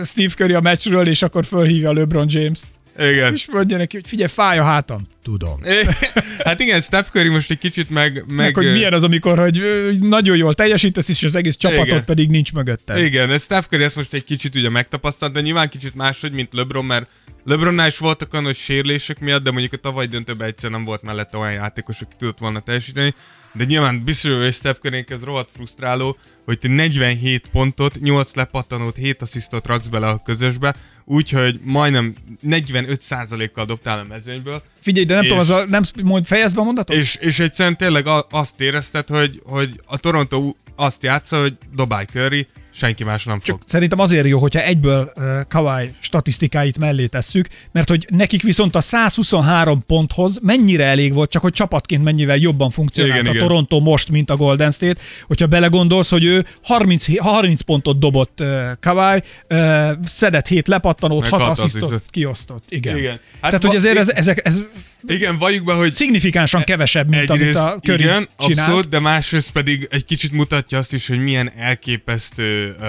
Steve 0.04 0.34
Curry 0.34 0.52
a 0.52 0.60
meccsről, 0.60 1.08
és 1.08 1.22
akkor 1.22 1.44
fölhívja 1.44 1.92
LeBron 1.92 2.26
James-t, 2.28 2.66
Igen. 2.98 3.32
és 3.32 3.46
mondja 3.52 3.76
neki, 3.76 3.96
hogy 3.96 4.08
figyelj, 4.08 4.30
fáj 4.30 4.58
a 4.58 4.64
hátam. 4.64 5.08
Tudom. 5.22 5.60
hát 6.44 6.60
igen, 6.60 6.80
Steph 6.80 7.08
Curry 7.10 7.28
most 7.28 7.50
egy 7.50 7.58
kicsit 7.58 7.90
meg... 7.90 8.14
meg, 8.14 8.24
Meg, 8.28 8.54
hogy 8.54 8.72
milyen 8.72 8.92
az, 8.92 9.04
amikor 9.04 9.38
hogy 9.38 9.62
nagyon 10.00 10.36
jól 10.36 10.54
teljesítesz, 10.54 11.08
és 11.08 11.22
az 11.22 11.34
egész 11.34 11.56
csapatot 11.56 11.86
Igen. 11.86 12.04
pedig 12.04 12.28
nincs 12.28 12.52
mögötted. 12.52 13.04
Igen, 13.04 13.30
ez 13.30 13.42
Steph 13.42 13.68
Curry 13.68 13.82
ezt 13.82 13.96
most 13.96 14.14
egy 14.14 14.24
kicsit 14.24 14.56
ugye 14.56 14.68
megtapasztalt, 14.68 15.32
de 15.32 15.40
nyilván 15.40 15.68
kicsit 15.68 15.94
máshogy, 15.94 16.32
mint 16.32 16.54
LeBron, 16.54 16.84
mert 16.84 17.08
LeBronnál 17.44 17.86
is 17.86 17.98
voltak 17.98 18.32
olyan, 18.32 18.44
hogy 18.44 18.56
sérülések 18.56 19.20
miatt, 19.20 19.42
de 19.42 19.50
mondjuk 19.50 19.72
a 19.72 19.76
tavaly 19.76 20.06
döntőben 20.06 20.48
egyszer 20.48 20.70
nem 20.70 20.84
volt 20.84 21.02
mellette 21.02 21.36
olyan 21.36 21.52
játékos, 21.52 22.00
aki 22.00 22.14
tudott 22.18 22.38
volna 22.38 22.60
teljesíteni. 22.60 23.14
De 23.52 23.64
nyilván 23.64 24.04
biztos, 24.04 24.40
hogy 24.40 24.52
Steph 24.52 24.80
curry 24.80 25.04
ez 25.08 25.22
rohadt 25.22 25.50
frusztráló, 25.50 26.16
hogy 26.44 26.58
te 26.58 26.68
47 26.68 27.48
pontot, 27.52 28.00
8 28.00 28.34
lepattanót, 28.34 28.96
7 28.96 29.22
asszisztot 29.22 29.66
raksz 29.66 29.86
bele 29.86 30.08
a 30.08 30.20
közösbe, 30.24 30.74
úgyhogy 31.04 31.60
majdnem 31.62 32.14
45%-kal 32.42 33.64
dobtál 33.64 33.98
a 33.98 34.04
mezőnyből, 34.04 34.62
Figyelj, 34.80 35.06
de 35.10 35.16
nem 35.16 35.24
És- 35.24 35.28
tudom, 35.30 35.42
az 35.42 35.50
a, 35.50 35.66
nem 35.68 35.82
mond, 36.02 36.26
fejezd 36.26 36.54
be 36.54 36.60
a 36.60 36.64
mondatot? 36.64 36.96
és, 36.96 37.14
és 37.14 37.38
egyszerűen 37.38 37.76
tényleg 37.76 38.06
azt 38.30 38.60
érezted, 38.60 39.08
hogy, 39.08 39.42
hogy 39.44 39.80
a 39.86 39.98
Toronto 39.98 40.54
azt 40.76 41.02
játsza, 41.02 41.40
hogy 41.40 41.56
dobálj 41.74 42.04
Curry, 42.04 42.46
senki 42.72 43.04
más 43.04 43.24
nem 43.24 43.40
fog. 43.40 43.46
Csak 43.46 43.62
szerintem 43.66 43.98
azért 43.98 44.26
jó, 44.26 44.38
hogyha 44.38 44.60
egyből 44.60 45.12
uh, 45.16 45.24
Kawai 45.48 45.92
statisztikáit 46.00 46.78
mellé 46.78 47.06
tesszük, 47.06 47.48
mert 47.72 47.88
hogy 47.88 48.06
nekik 48.10 48.42
viszont 48.42 48.74
a 48.74 48.80
123 48.80 49.84
ponthoz 49.86 50.38
mennyire 50.42 50.84
elég 50.84 51.12
volt, 51.14 51.30
csak 51.30 51.42
hogy 51.42 51.52
csapatként 51.52 52.02
mennyivel 52.02 52.36
jobban 52.36 52.70
funkcionált 52.70 53.14
Igen, 53.14 53.26
a 53.26 53.34
igen. 53.34 53.46
Toronto 53.46 53.80
most, 53.80 54.08
mint 54.08 54.30
a 54.30 54.36
Golden 54.36 54.70
State. 54.70 55.00
Hogyha 55.26 55.46
belegondolsz, 55.46 56.10
hogy 56.10 56.24
ő 56.24 56.46
30, 56.62 57.18
30 57.18 57.60
pontot 57.60 57.98
dobott 57.98 58.40
uh, 58.40 58.70
Kawai, 58.80 59.22
uh, 59.48 59.90
szedett 60.04 60.46
7 60.46 60.68
lepattanót, 60.68 61.20
Meg 61.20 61.30
6 61.30 61.40
hat 61.40 61.58
asszisztot 61.58 62.02
kiosztott. 62.10 62.64
Igen. 62.68 62.96
Igen. 62.96 63.20
Hát 63.40 63.50
Tehát, 63.50 63.64
hogy 63.64 63.76
azért 63.76 63.98
ez, 63.98 64.08
ezek, 64.08 64.46
ez 64.46 64.60
Igen, 65.06 65.38
valljuk 65.38 65.64
be, 65.64 65.72
hogy 65.72 65.92
szignifikánsan 65.92 66.62
kevesebb, 66.62 67.08
mint 67.08 67.30
amit 67.30 67.56
a 67.56 67.78
Curry 67.80 68.02
igen, 68.02 68.28
csinált. 68.38 68.58
abszolút, 68.58 68.88
de 68.88 68.98
másrészt 68.98 69.50
pedig 69.50 69.88
egy 69.90 70.04
kicsit 70.04 70.32
mutatja 70.32 70.78
azt 70.78 70.92
is, 70.92 71.08
hogy 71.08 71.22
milyen 71.22 71.50
elképesztő, 71.56 72.59
uh, 72.68 72.86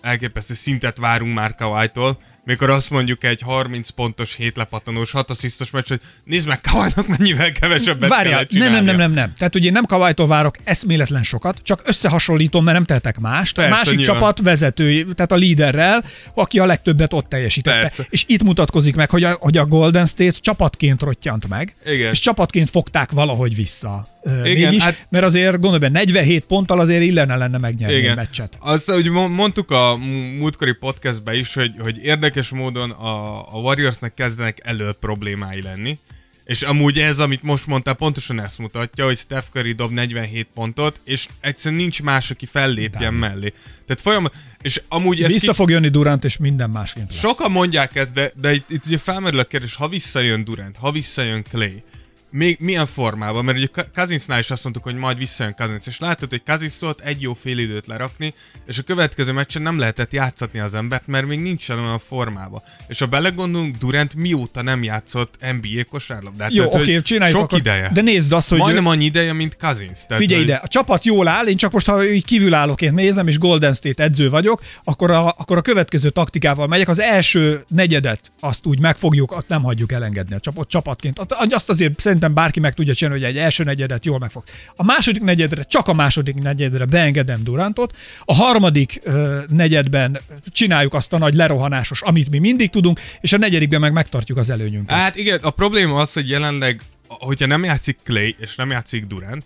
elképesztő 0.00 0.54
szintet 0.54 0.98
várunk 0.98 1.34
már 1.34 1.54
Kawhi-tól, 1.54 2.18
mikor 2.46 2.70
azt 2.70 2.90
mondjuk 2.90 3.24
egy 3.24 3.40
30 3.40 3.88
pontos, 3.88 4.34
7 4.34 4.56
lepattanós, 4.56 5.10
6 5.10 5.30
asszisztos 5.30 5.70
meccs, 5.70 5.88
hogy 5.88 6.00
nézd 6.24 6.48
meg 6.48 6.60
Kawhi-nak 6.60 7.06
mennyivel 7.06 7.52
kevesebbet 7.52 8.08
Várjál, 8.08 8.46
nem, 8.50 8.72
nem, 8.72 8.84
nem, 8.84 8.96
nem, 8.96 9.12
nem. 9.12 9.32
Tehát 9.38 9.54
ugye 9.54 9.70
nem 9.70 9.84
Kawai-tól 9.84 10.26
várok 10.26 10.56
eszméletlen 10.64 11.22
sokat, 11.22 11.60
csak 11.62 11.82
összehasonlítom, 11.84 12.64
mert 12.64 12.76
nem 12.76 12.86
tehetek 12.86 13.18
mást. 13.18 13.54
Persze, 13.54 13.72
a 13.72 13.76
másik 13.76 13.96
nyilván. 13.96 14.16
csapat 14.16 14.40
vezetői, 14.40 15.04
tehát 15.14 15.32
a 15.32 15.36
líderrel, 15.36 16.04
aki 16.34 16.58
a 16.58 16.66
legtöbbet 16.66 17.12
ott 17.12 17.28
teljesítette. 17.28 17.80
Persze. 17.80 18.06
És 18.10 18.24
itt 18.26 18.42
mutatkozik 18.42 18.94
meg, 18.94 19.10
hogy 19.10 19.24
a, 19.24 19.36
hogy 19.40 19.56
a 19.56 19.66
Golden 19.66 20.06
State 20.06 20.38
csapatként 20.40 21.02
rottyant 21.02 21.48
meg, 21.48 21.74
Igen. 21.86 22.10
és 22.12 22.18
csapatként 22.18 22.70
fogták 22.70 23.10
valahogy 23.10 23.54
vissza. 23.54 24.06
Igen, 24.44 24.68
mégis, 24.68 24.82
hát- 24.82 25.06
mert 25.08 25.24
azért 25.24 25.52
gondolj 25.52 25.78
be, 25.78 25.88
47 25.88 26.44
ponttal 26.44 26.80
azért 26.80 27.02
illene 27.02 27.36
lenne 27.36 27.58
megnyerni 27.58 27.94
a 27.94 27.98
Igen. 27.98 28.14
meccset. 28.14 28.56
Azt, 28.60 28.90
hogy 28.90 29.08
mo- 29.08 29.28
mondtuk 29.28 29.70
a 29.70 29.96
múltkori 30.38 30.72
podcastben 30.72 31.34
is, 31.34 31.54
hogy, 31.54 31.72
hogy 31.78 31.98
érdekes 32.02 32.35
módon 32.50 32.90
a, 32.90 33.38
a 33.54 33.58
Warriorsnek 33.58 34.14
kezdenek 34.14 34.58
elő 34.62 34.92
problémái 34.92 35.62
lenni. 35.62 35.98
És 36.44 36.62
amúgy 36.62 36.98
ez, 36.98 37.18
amit 37.18 37.42
most 37.42 37.66
mondtál, 37.66 37.94
pontosan 37.94 38.40
ezt 38.40 38.58
mutatja, 38.58 39.04
hogy 39.04 39.16
Steph 39.16 39.46
Curry 39.50 39.72
dob 39.72 39.92
47 39.92 40.48
pontot, 40.54 41.00
és 41.04 41.28
egyszerűen 41.40 41.80
nincs 41.80 42.02
más, 42.02 42.30
aki 42.30 42.46
fellépjen 42.46 43.14
mellé. 43.14 43.52
Tehát 43.86 44.00
folyamat, 44.00 44.34
és 44.62 44.82
amúgy 44.88 45.22
ez 45.22 45.32
Vissza 45.32 45.52
fog 45.52 45.70
jönni 45.70 45.88
Durant, 45.88 46.24
és 46.24 46.36
minden 46.36 46.70
másként 46.70 47.10
lesz. 47.10 47.18
Sokan 47.18 47.50
mondják 47.50 47.96
ezt, 47.96 48.12
de, 48.12 48.32
de 48.40 48.52
itt, 48.52 48.70
itt 48.70 48.86
ugye 48.86 48.98
felmerül 48.98 49.38
a 49.38 49.44
kérdés, 49.44 49.74
ha 49.74 49.88
visszajön 49.88 50.44
Durant, 50.44 50.76
ha 50.76 50.90
visszajön 50.90 51.44
Clay, 51.50 51.82
még 52.30 52.56
milyen 52.60 52.86
formában? 52.86 53.44
Mert 53.44 53.58
ugye 53.58 53.66
Ka- 53.66 53.88
Cousinsnál 53.94 54.38
is 54.38 54.50
azt 54.50 54.62
mondtuk, 54.62 54.84
hogy 54.84 54.94
majd 54.94 55.18
visszajön 55.18 55.54
Cousins, 55.56 55.86
és 55.86 55.98
látod, 55.98 56.30
hogy 56.30 56.42
Cousins 56.46 56.78
tudott 56.78 57.00
egy 57.00 57.22
jó 57.22 57.34
fél 57.34 57.58
időt 57.58 57.86
lerakni, 57.86 58.34
és 58.66 58.78
a 58.78 58.82
következő 58.82 59.32
meccsen 59.32 59.62
nem 59.62 59.78
lehetett 59.78 60.12
játszatni 60.12 60.58
az 60.58 60.74
embert, 60.74 61.06
mert 61.06 61.26
még 61.26 61.38
nincsen 61.40 61.78
olyan 61.78 61.98
formában. 61.98 62.62
És 62.88 62.98
ha 62.98 63.06
belegondolunk, 63.06 63.76
Durant 63.76 64.14
mióta 64.14 64.62
nem 64.62 64.82
játszott 64.82 65.34
NBA 65.40 65.84
kosárlabdát. 65.90 66.52
Jó, 66.52 66.68
Tehát, 66.68 66.86
oké, 66.86 67.02
csináljuk 67.02 67.36
Sok 67.36 67.44
akkor. 67.46 67.58
ideje. 67.58 67.90
De 67.92 68.00
nézd 68.00 68.32
azt, 68.32 68.48
hogy 68.48 68.58
Majdnem 68.58 68.86
annyi 68.86 69.04
ideje, 69.04 69.32
mint 69.32 69.56
Cousins. 69.56 70.00
Tehát, 70.06 70.22
Figyelj 70.22 70.40
hogy- 70.40 70.48
ide, 70.50 70.60
a 70.62 70.68
csapat 70.68 71.04
jól 71.04 71.28
áll, 71.28 71.46
én 71.46 71.56
csak 71.56 71.72
most, 71.72 71.86
ha 71.86 72.04
így 72.04 72.24
kívülállóként 72.24 72.94
nézem, 72.94 73.26
és 73.28 73.38
Golden 73.38 73.74
State 73.74 74.02
edző 74.02 74.30
vagyok, 74.30 74.62
akkor 74.84 75.10
a, 75.10 75.26
akkor 75.28 75.56
a 75.56 75.60
következő 75.62 76.10
taktikával 76.10 76.66
megyek. 76.66 76.88
Az 76.88 76.98
első 77.00 77.64
negyedet 77.68 78.20
azt 78.40 78.66
úgy 78.66 78.80
megfogjuk, 78.80 79.32
azt 79.32 79.48
nem 79.48 79.62
hagyjuk 79.62 79.92
elengedni 79.92 80.34
a 80.34 80.40
csapat, 80.40 80.68
csapatként. 80.68 81.18
Azt 81.50 81.68
azért 81.68 81.94
szerintem 82.16 82.44
bárki 82.44 82.60
meg 82.60 82.74
tudja 82.74 82.94
csinálni, 82.94 83.20
hogy 83.20 83.30
egy 83.30 83.38
első 83.38 83.64
negyedet 83.64 84.04
jól 84.04 84.18
megfog. 84.18 84.44
A 84.76 84.84
második 84.84 85.22
negyedre, 85.22 85.62
csak 85.62 85.88
a 85.88 85.92
második 85.92 86.34
negyedre 86.34 86.84
beengedem 86.84 87.42
Durantot, 87.42 87.96
a 88.24 88.34
harmadik 88.34 89.00
ö, 89.02 89.40
negyedben 89.48 90.18
csináljuk 90.52 90.94
azt 90.94 91.12
a 91.12 91.18
nagy 91.18 91.34
lerohanásos, 91.34 92.02
amit 92.02 92.30
mi 92.30 92.38
mindig 92.38 92.70
tudunk, 92.70 93.00
és 93.20 93.32
a 93.32 93.38
negyedikben 93.38 93.80
meg 93.80 93.92
megtartjuk 93.92 94.38
az 94.38 94.50
előnyünket. 94.50 94.96
Hát 94.96 95.16
igen, 95.16 95.38
a 95.42 95.50
probléma 95.50 96.00
az, 96.00 96.12
hogy 96.12 96.28
jelenleg, 96.28 96.80
hogyha 97.08 97.46
nem 97.46 97.64
játszik 97.64 97.98
Clay 98.04 98.36
és 98.38 98.56
nem 98.56 98.70
játszik 98.70 99.04
Durant, 99.06 99.44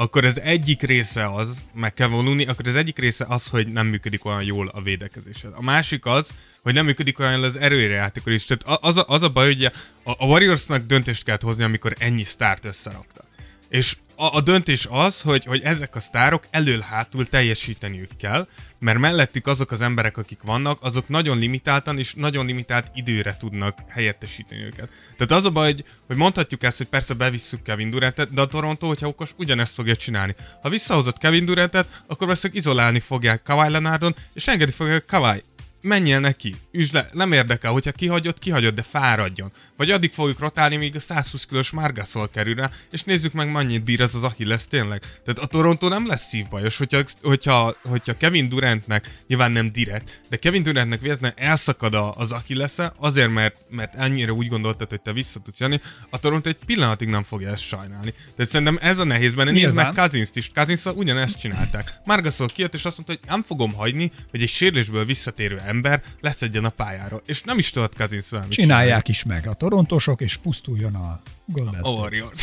akkor 0.00 0.24
az 0.24 0.40
egyik 0.40 0.82
része 0.82 1.34
az, 1.34 1.62
meg 1.74 1.94
kell 1.94 2.08
vonulni, 2.08 2.46
akkor 2.46 2.68
az 2.68 2.76
egyik 2.76 2.98
része 2.98 3.24
az, 3.28 3.48
hogy 3.48 3.66
nem 3.66 3.86
működik 3.86 4.24
olyan 4.24 4.42
jól 4.42 4.68
a 4.68 4.82
védekezésed. 4.82 5.52
A 5.54 5.62
másik 5.62 6.06
az, 6.06 6.30
hogy 6.62 6.74
nem 6.74 6.84
működik 6.84 7.18
olyan 7.18 7.32
jól 7.32 7.44
az 7.44 7.56
erőre 7.56 7.94
játékor 7.94 8.32
is. 8.32 8.44
Tehát 8.44 8.82
az 8.82 8.96
a, 8.96 9.04
az 9.06 9.22
a 9.22 9.28
baj, 9.28 9.46
hogy 9.46 9.64
a, 9.64 9.72
a 10.02 10.24
Warriorsnak 10.24 10.86
döntést 10.86 11.24
kellett 11.24 11.42
hozni, 11.42 11.64
amikor 11.64 11.94
ennyi 11.98 12.22
sztárt 12.22 12.64
összeraktak. 12.64 13.26
És 13.68 13.96
a, 14.20 14.34
a 14.34 14.40
döntés 14.40 14.86
az, 14.90 15.20
hogy, 15.20 15.44
hogy 15.44 15.60
ezek 15.62 15.94
a 15.94 16.00
sztárok 16.00 16.44
elől-hátul 16.50 17.26
teljesíteniük 17.26 18.10
kell, 18.18 18.48
mert 18.78 18.98
mellettük 18.98 19.46
azok 19.46 19.70
az 19.70 19.80
emberek, 19.80 20.16
akik 20.16 20.42
vannak, 20.42 20.78
azok 20.82 21.08
nagyon 21.08 21.38
limitáltan 21.38 21.98
és 21.98 22.14
nagyon 22.14 22.46
limitált 22.46 22.90
időre 22.94 23.36
tudnak 23.36 23.78
helyettesíteni 23.88 24.62
őket. 24.62 24.90
Tehát 25.16 25.32
az 25.32 25.44
a 25.44 25.50
baj, 25.50 25.72
hogy, 25.72 25.84
hogy 26.06 26.16
mondhatjuk 26.16 26.62
ezt, 26.62 26.78
hogy 26.78 26.88
persze 26.88 27.14
bevisszük 27.14 27.62
Kevin 27.62 27.90
Durantet, 27.90 28.32
de 28.32 28.40
a 28.40 28.46
Toronto, 28.46 28.86
hogyha 28.86 29.06
okos, 29.06 29.30
ugyanezt 29.36 29.74
fogja 29.74 29.96
csinálni. 29.96 30.34
Ha 30.62 30.68
visszahozott 30.68 31.18
Kevin 31.18 31.44
Durantet, 31.44 31.86
akkor 32.06 32.26
valószínűleg 32.26 32.62
izolálni 32.62 33.00
fogják 33.00 33.42
Kawhi 33.42 33.70
Leonardon, 33.70 34.14
és 34.32 34.48
engedi 34.48 34.72
fogják 34.72 35.04
Kawhi 35.04 35.42
menjél 35.82 36.20
neki, 36.20 36.56
üsd 36.72 36.94
le, 36.94 37.08
nem 37.12 37.32
érdekel, 37.32 37.72
hogyha 37.72 37.92
kihagyod, 37.92 38.38
kihagyod, 38.38 38.74
de 38.74 38.82
fáradjon. 38.82 39.52
Vagy 39.76 39.90
addig 39.90 40.10
fogjuk 40.12 40.38
rotálni, 40.38 40.76
míg 40.76 40.96
a 40.96 41.00
120 41.00 41.44
kilós 41.44 41.70
Margasol 41.70 42.28
kerül 42.28 42.54
rá, 42.54 42.70
és 42.90 43.02
nézzük 43.02 43.32
meg, 43.32 43.52
mennyit 43.52 43.84
bír 43.84 44.00
ez 44.00 44.14
az 44.14 44.22
Achilles 44.22 44.66
tényleg. 44.66 45.00
Tehát 45.00 45.38
a 45.38 45.46
Toronto 45.46 45.88
nem 45.88 46.06
lesz 46.06 46.28
szívbajos, 46.28 46.76
hogyha, 46.76 47.02
hogyha, 47.22 47.74
hogyha 47.82 48.16
Kevin 48.16 48.48
Durantnek, 48.48 49.10
nyilván 49.26 49.52
nem 49.52 49.72
direkt, 49.72 50.20
de 50.28 50.36
Kevin 50.36 50.62
Durantnek 50.62 51.00
véletlenül 51.00 51.36
elszakad 51.38 51.94
az 52.16 52.32
achilles 52.32 52.74
azért, 52.96 53.30
mert, 53.30 53.56
mert 53.70 53.94
ennyire 53.94 54.32
úgy 54.32 54.48
gondoltad, 54.48 54.88
hogy 54.90 55.02
te 55.02 55.12
vissza 55.12 55.40
tudsz 55.40 55.60
jönni, 55.60 55.80
a 56.10 56.18
Toronto 56.18 56.48
egy 56.48 56.56
pillanatig 56.66 57.08
nem 57.08 57.22
fogja 57.22 57.50
ezt 57.50 57.62
sajnálni. 57.62 58.14
Tehát 58.36 58.50
szerintem 58.50 58.78
ez 58.80 58.98
a 58.98 59.04
nehéz 59.04 59.34
benne. 59.34 59.50
Nézd 59.50 59.74
meg 59.74 59.92
Cousins-t 59.94 60.36
is. 60.36 60.50
cousins 60.54 60.84
ugyanezt 60.84 61.38
csinálták. 61.38 61.92
Margasol 62.04 62.48
kijött, 62.48 62.74
és 62.74 62.84
azt 62.84 62.96
mondta, 62.96 63.14
hogy 63.18 63.30
nem 63.30 63.42
fogom 63.42 63.72
hagyni, 63.72 64.10
hogy 64.30 64.42
egy 64.42 64.48
sérülésből 64.48 65.04
visszatérő 65.04 65.58
ember 65.70 66.02
leszedjen 66.20 66.64
a 66.64 66.68
pályáról. 66.68 67.22
És 67.26 67.42
nem 67.42 67.58
is 67.58 67.70
tudott 67.70 67.96
Cousins 67.96 68.30
velem 68.30 68.46
mit 68.46 68.56
Csinálják 68.56 69.08
is 69.08 69.22
meg 69.24 69.46
a 69.46 69.52
torontosok, 69.52 70.20
és 70.20 70.36
pusztuljon 70.36 70.94
a 70.94 71.20
Golden. 71.46 71.74
State. 71.74 72.00
Warriors. 72.00 72.42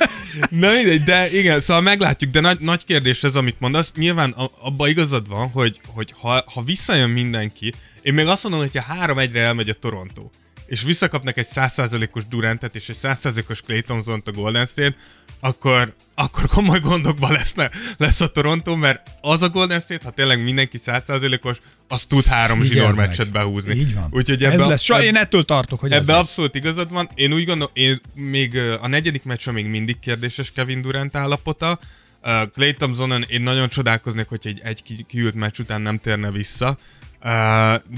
Na 0.62 0.70
mindegy, 0.72 1.02
de 1.02 1.30
igen, 1.38 1.60
szóval 1.60 1.82
meglátjuk, 1.82 2.30
de 2.30 2.40
nagy, 2.40 2.60
nagy 2.60 2.84
kérdés 2.84 3.22
ez, 3.24 3.36
amit 3.36 3.60
mondasz. 3.60 3.92
Nyilván 3.92 4.30
a- 4.30 4.50
abba 4.60 4.88
igazad 4.88 5.28
van, 5.28 5.48
hogy, 5.50 5.80
hogy 5.86 6.14
ha, 6.20 6.44
ha 6.54 6.62
visszajön 6.62 7.10
mindenki, 7.10 7.72
én 8.02 8.14
még 8.14 8.26
azt 8.26 8.42
mondom, 8.42 8.60
hogy 8.60 8.76
ha 8.76 8.94
három 8.94 9.18
egyre 9.18 9.40
elmegy 9.40 9.68
a 9.68 9.74
Toronto, 9.74 10.28
és 10.72 10.82
visszakapnak 10.82 11.36
egy 11.36 11.46
100%-os 11.54 12.26
Durantet 12.28 12.74
és 12.74 12.88
egy 12.88 12.96
100%-os 13.02 13.60
Clay 13.60 13.82
Thompson-t 13.82 14.28
a 14.28 14.32
Golden 14.32 14.66
State, 14.66 14.94
akkor, 15.40 15.94
akkor 16.14 16.46
komoly 16.48 16.80
gondokban 16.80 17.32
lesz, 17.32 17.54
lesz 17.96 18.20
a 18.20 18.26
Toronto, 18.26 18.76
mert 18.76 19.10
az 19.20 19.42
a 19.42 19.48
Golden 19.48 19.80
State, 19.80 20.04
ha 20.04 20.10
tényleg 20.10 20.42
mindenki 20.42 20.78
100%-os, 20.86 21.58
az 21.88 22.04
tud 22.04 22.24
három 22.24 22.62
zsinór 22.62 22.94
meccset 22.94 23.30
behúzni. 23.30 23.74
Így 23.74 23.94
van. 23.94 24.06
Úgyhogy 24.10 24.44
ez 24.44 24.52
ebbe, 24.52 24.66
lesz. 24.66 24.82
Sa, 24.82 25.02
én 25.02 25.16
ettől 25.16 25.44
tartok, 25.44 25.80
hogy 25.80 25.92
ez 25.92 26.08
Ebbe 26.08 26.18
abszolút 26.18 26.54
igazad 26.54 26.90
van. 26.90 27.08
Én 27.14 27.32
úgy 27.32 27.44
gondolom, 27.44 27.72
én 27.74 28.00
még 28.14 28.58
a 28.80 28.86
negyedik 28.86 29.24
meccsen 29.24 29.54
még 29.54 29.66
mindig 29.66 29.98
kérdéses 29.98 30.52
Kevin 30.52 30.80
Durant 30.80 31.16
állapota. 31.16 31.78
Uh, 32.22 32.48
Clay 32.48 32.74
Thompsonon 32.74 33.24
én 33.28 33.42
nagyon 33.42 33.68
csodálkoznék, 33.68 34.28
hogy 34.28 34.40
egy, 34.42 34.60
egy 34.62 34.82
ki- 34.82 35.04
kiült 35.08 35.34
meccs 35.34 35.58
után 35.58 35.80
nem 35.80 35.98
térne 35.98 36.30
vissza. 36.30 36.76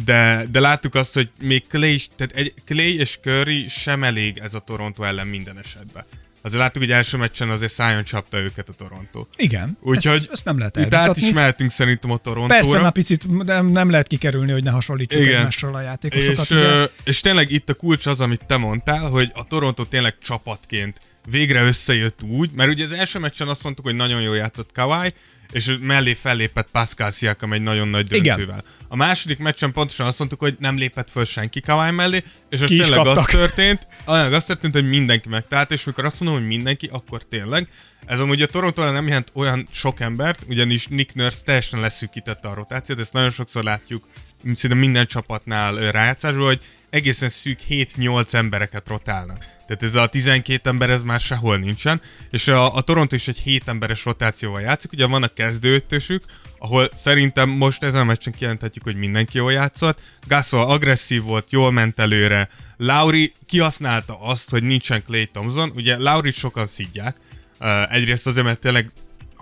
De, 0.04 0.46
de 0.50 0.60
láttuk 0.60 0.94
azt, 0.94 1.14
hogy 1.14 1.30
még 1.40 1.66
Clay, 1.66 1.94
is- 1.94 2.08
tehát 2.16 2.32
egy, 2.32 2.54
Clay 2.66 2.98
és 2.98 3.18
Curry 3.22 3.68
sem 3.68 4.02
elég 4.02 4.38
ez 4.38 4.54
a 4.54 4.58
Toronto 4.58 5.02
ellen 5.02 5.26
minden 5.26 5.58
esetben. 5.58 6.04
Azért 6.42 6.60
láttuk, 6.60 6.82
hogy 6.82 6.90
első 6.92 7.16
meccsen 7.16 7.50
azért 7.50 7.72
szájon 7.72 8.04
csapta 8.04 8.38
őket 8.38 8.68
a 8.68 8.72
Toronto. 8.72 9.26
Igen, 9.36 9.78
Úgyhogy 9.80 10.14
ezt, 10.14 10.28
ezt 10.30 10.44
nem 10.44 10.58
lehet 10.58 10.76
Itt 10.76 10.94
át 10.94 11.16
is 11.16 11.32
mehetünk 11.32 11.70
szerintem 11.70 12.10
a 12.10 12.16
Torontóra. 12.16 12.60
Persze, 12.60 12.80
már 12.80 12.92
picit 12.92 13.44
nem, 13.44 13.66
nem 13.66 13.90
lehet 13.90 14.06
kikerülni, 14.06 14.52
hogy 14.52 14.62
ne 14.62 14.70
hasonlítsuk 14.70 15.20
Igen. 15.20 15.36
egymással 15.36 15.74
a 15.74 15.80
játékosokat. 15.80 16.44
És, 16.44 16.50
ugye? 16.50 16.86
és 17.04 17.20
tényleg 17.20 17.50
itt 17.50 17.68
a 17.68 17.74
kulcs 17.74 18.06
az, 18.06 18.20
amit 18.20 18.46
te 18.46 18.56
mondtál, 18.56 19.08
hogy 19.08 19.30
a 19.34 19.44
Toronto 19.44 19.84
tényleg 19.84 20.14
csapatként 20.22 21.00
végre 21.30 21.62
összejött 21.62 22.22
úgy, 22.22 22.50
mert 22.50 22.70
ugye 22.70 22.84
az 22.84 22.92
első 22.92 23.18
meccsen 23.18 23.48
azt 23.48 23.62
mondtuk, 23.62 23.84
hogy 23.84 23.94
nagyon 23.94 24.20
jól 24.20 24.36
játszott 24.36 24.72
Kawhi, 24.72 25.12
és 25.52 25.76
mellé 25.80 26.14
fellépett 26.14 26.70
Pascal 26.70 27.10
Siakam 27.10 27.52
egy 27.52 27.62
nagyon 27.62 27.88
nagy 27.88 28.12
Igen. 28.12 28.36
döntővel. 28.36 28.64
A 28.88 28.96
második 28.96 29.38
meccsen 29.38 29.72
pontosan 29.72 30.06
azt 30.06 30.18
mondtuk, 30.18 30.40
hogy 30.40 30.56
nem 30.58 30.76
lépett 30.76 31.10
föl 31.10 31.24
senki 31.24 31.60
Kawhi 31.60 31.90
mellé, 31.90 32.22
és 32.50 32.60
is 32.60 32.68
tényleg 32.68 32.98
az 32.98 33.06
kaptak. 33.06 33.30
történt, 33.30 33.86
olyan 34.06 34.32
az 34.32 34.44
történt, 34.44 34.72
hogy 34.72 34.88
mindenki 34.88 35.28
megtalált, 35.28 35.70
és 35.70 35.84
mikor 35.84 36.04
azt 36.04 36.20
mondom, 36.20 36.38
hogy 36.38 36.48
mindenki, 36.48 36.88
akkor 36.92 37.22
tényleg. 37.22 37.68
Ez 38.06 38.20
amúgy 38.20 38.42
a 38.42 38.46
toronto 38.46 38.92
nem 38.92 39.06
jelent 39.06 39.30
olyan 39.34 39.66
sok 39.70 40.00
embert, 40.00 40.38
ugyanis 40.48 40.86
Nick 40.86 41.14
Nurse 41.14 41.42
teljesen 41.44 41.80
leszűkítette 41.80 42.48
a 42.48 42.54
rotációt, 42.54 42.98
ezt 42.98 43.12
nagyon 43.12 43.30
sokszor 43.30 43.62
látjuk 43.64 44.04
szinte 44.52 44.76
minden 44.76 45.06
csapatnál 45.06 45.74
rájátszásban, 45.74 46.46
hogy 46.46 46.62
egészen 46.90 47.28
szűk 47.28 47.58
7-8 47.68 48.34
embereket 48.34 48.88
rotálnak. 48.88 49.38
Tehát 49.38 49.82
ez 49.82 49.94
a 49.94 50.06
12 50.06 50.68
ember, 50.70 50.90
ez 50.90 51.02
már 51.02 51.20
sehol 51.20 51.56
nincsen, 51.56 52.00
és 52.30 52.48
a, 52.48 52.74
a 52.74 52.80
Toronto 52.80 53.14
is 53.14 53.28
egy 53.28 53.38
7 53.38 53.68
emberes 53.68 54.04
rotációval 54.04 54.60
játszik, 54.60 54.92
ugye 54.92 55.06
vannak 55.06 55.34
kezdőötösük, 55.34 56.22
ahol 56.58 56.88
szerintem 56.92 57.48
most 57.48 57.82
ezen 57.82 58.00
a 58.00 58.04
meccsen 58.04 58.32
kijelenthetjük, 58.32 58.84
hogy 58.84 58.96
mindenki 58.96 59.38
jól 59.38 59.52
játszott. 59.52 60.00
Gasol 60.26 60.66
agresszív 60.66 61.22
volt, 61.22 61.50
jól 61.50 61.72
ment 61.72 61.98
előre. 61.98 62.48
Lauri 62.76 63.32
kihasználta 63.46 64.20
azt, 64.20 64.50
hogy 64.50 64.62
nincsen 64.62 65.02
Clay 65.02 65.26
Thompson. 65.26 65.72
Ugye 65.74 65.96
Lauri 65.98 66.30
sokan 66.30 66.66
szidják. 66.66 67.16
Uh, 67.60 67.94
egyrészt 67.94 68.26
azért, 68.26 68.46
mert 68.46 68.60
tényleg 68.60 68.90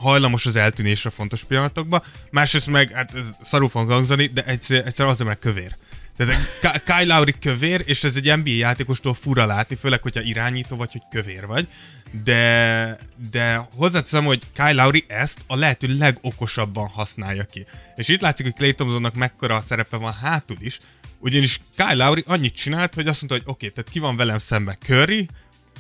hajlamos 0.03 0.47
az 0.47 0.57
eltűnésre 0.57 1.11
fontos 1.11 1.45
pillanatokban, 1.45 2.03
másrészt 2.31 2.67
meg, 2.67 2.91
hát 2.91 3.15
ez 3.15 3.27
szarul 3.41 3.69
fog 3.69 3.91
hangzani, 3.91 4.27
de 4.27 4.45
egyszer, 4.45 4.87
egyszer 4.87 5.07
azért, 5.07 5.29
mert 5.29 5.41
kövér. 5.41 5.77
Tehát 6.17 6.59
Ka- 6.61 6.83
Kyle 6.85 7.15
Lowry 7.15 7.35
kövér, 7.41 7.83
és 7.85 8.05
ez 8.05 8.17
egy 8.17 8.37
NBA 8.37 8.51
játékostól 8.51 9.15
fura 9.15 9.47
látni, 9.47 9.75
főleg, 9.75 10.03
hogyha 10.03 10.21
irányító 10.21 10.77
vagy, 10.77 10.93
hogy 10.93 11.03
kövér 11.11 11.47
vagy. 11.47 11.69
De, 12.25 12.99
de 13.31 13.69
hozzáteszem, 13.77 14.25
hogy 14.25 14.43
Kyle 14.55 14.73
Lowry 14.73 15.05
ezt 15.09 15.41
a 15.47 15.57
lehető 15.57 15.97
legokosabban 15.99 16.89
használja 16.89 17.45
ki. 17.45 17.65
És 17.97 18.09
itt 18.09 18.21
látszik, 18.21 18.47
hogy 18.47 18.55
Clay 18.55 18.75
Thompsonnak 18.75 19.15
mekkora 19.15 19.55
a 19.55 19.61
szerepe 19.61 19.97
van 19.97 20.13
hátul 20.13 20.57
is, 20.61 20.79
ugyanis 21.19 21.61
Kyle 21.77 22.05
Lowry 22.05 22.25
annyit 22.27 22.55
csinált, 22.55 22.95
hogy 22.95 23.07
azt 23.07 23.21
mondta, 23.21 23.39
hogy 23.39 23.55
oké, 23.55 23.67
okay, 23.67 23.71
tehát 23.71 23.91
ki 23.91 23.99
van 23.99 24.17
velem 24.17 24.39
szemben 24.39 24.77
Curry, 24.83 25.29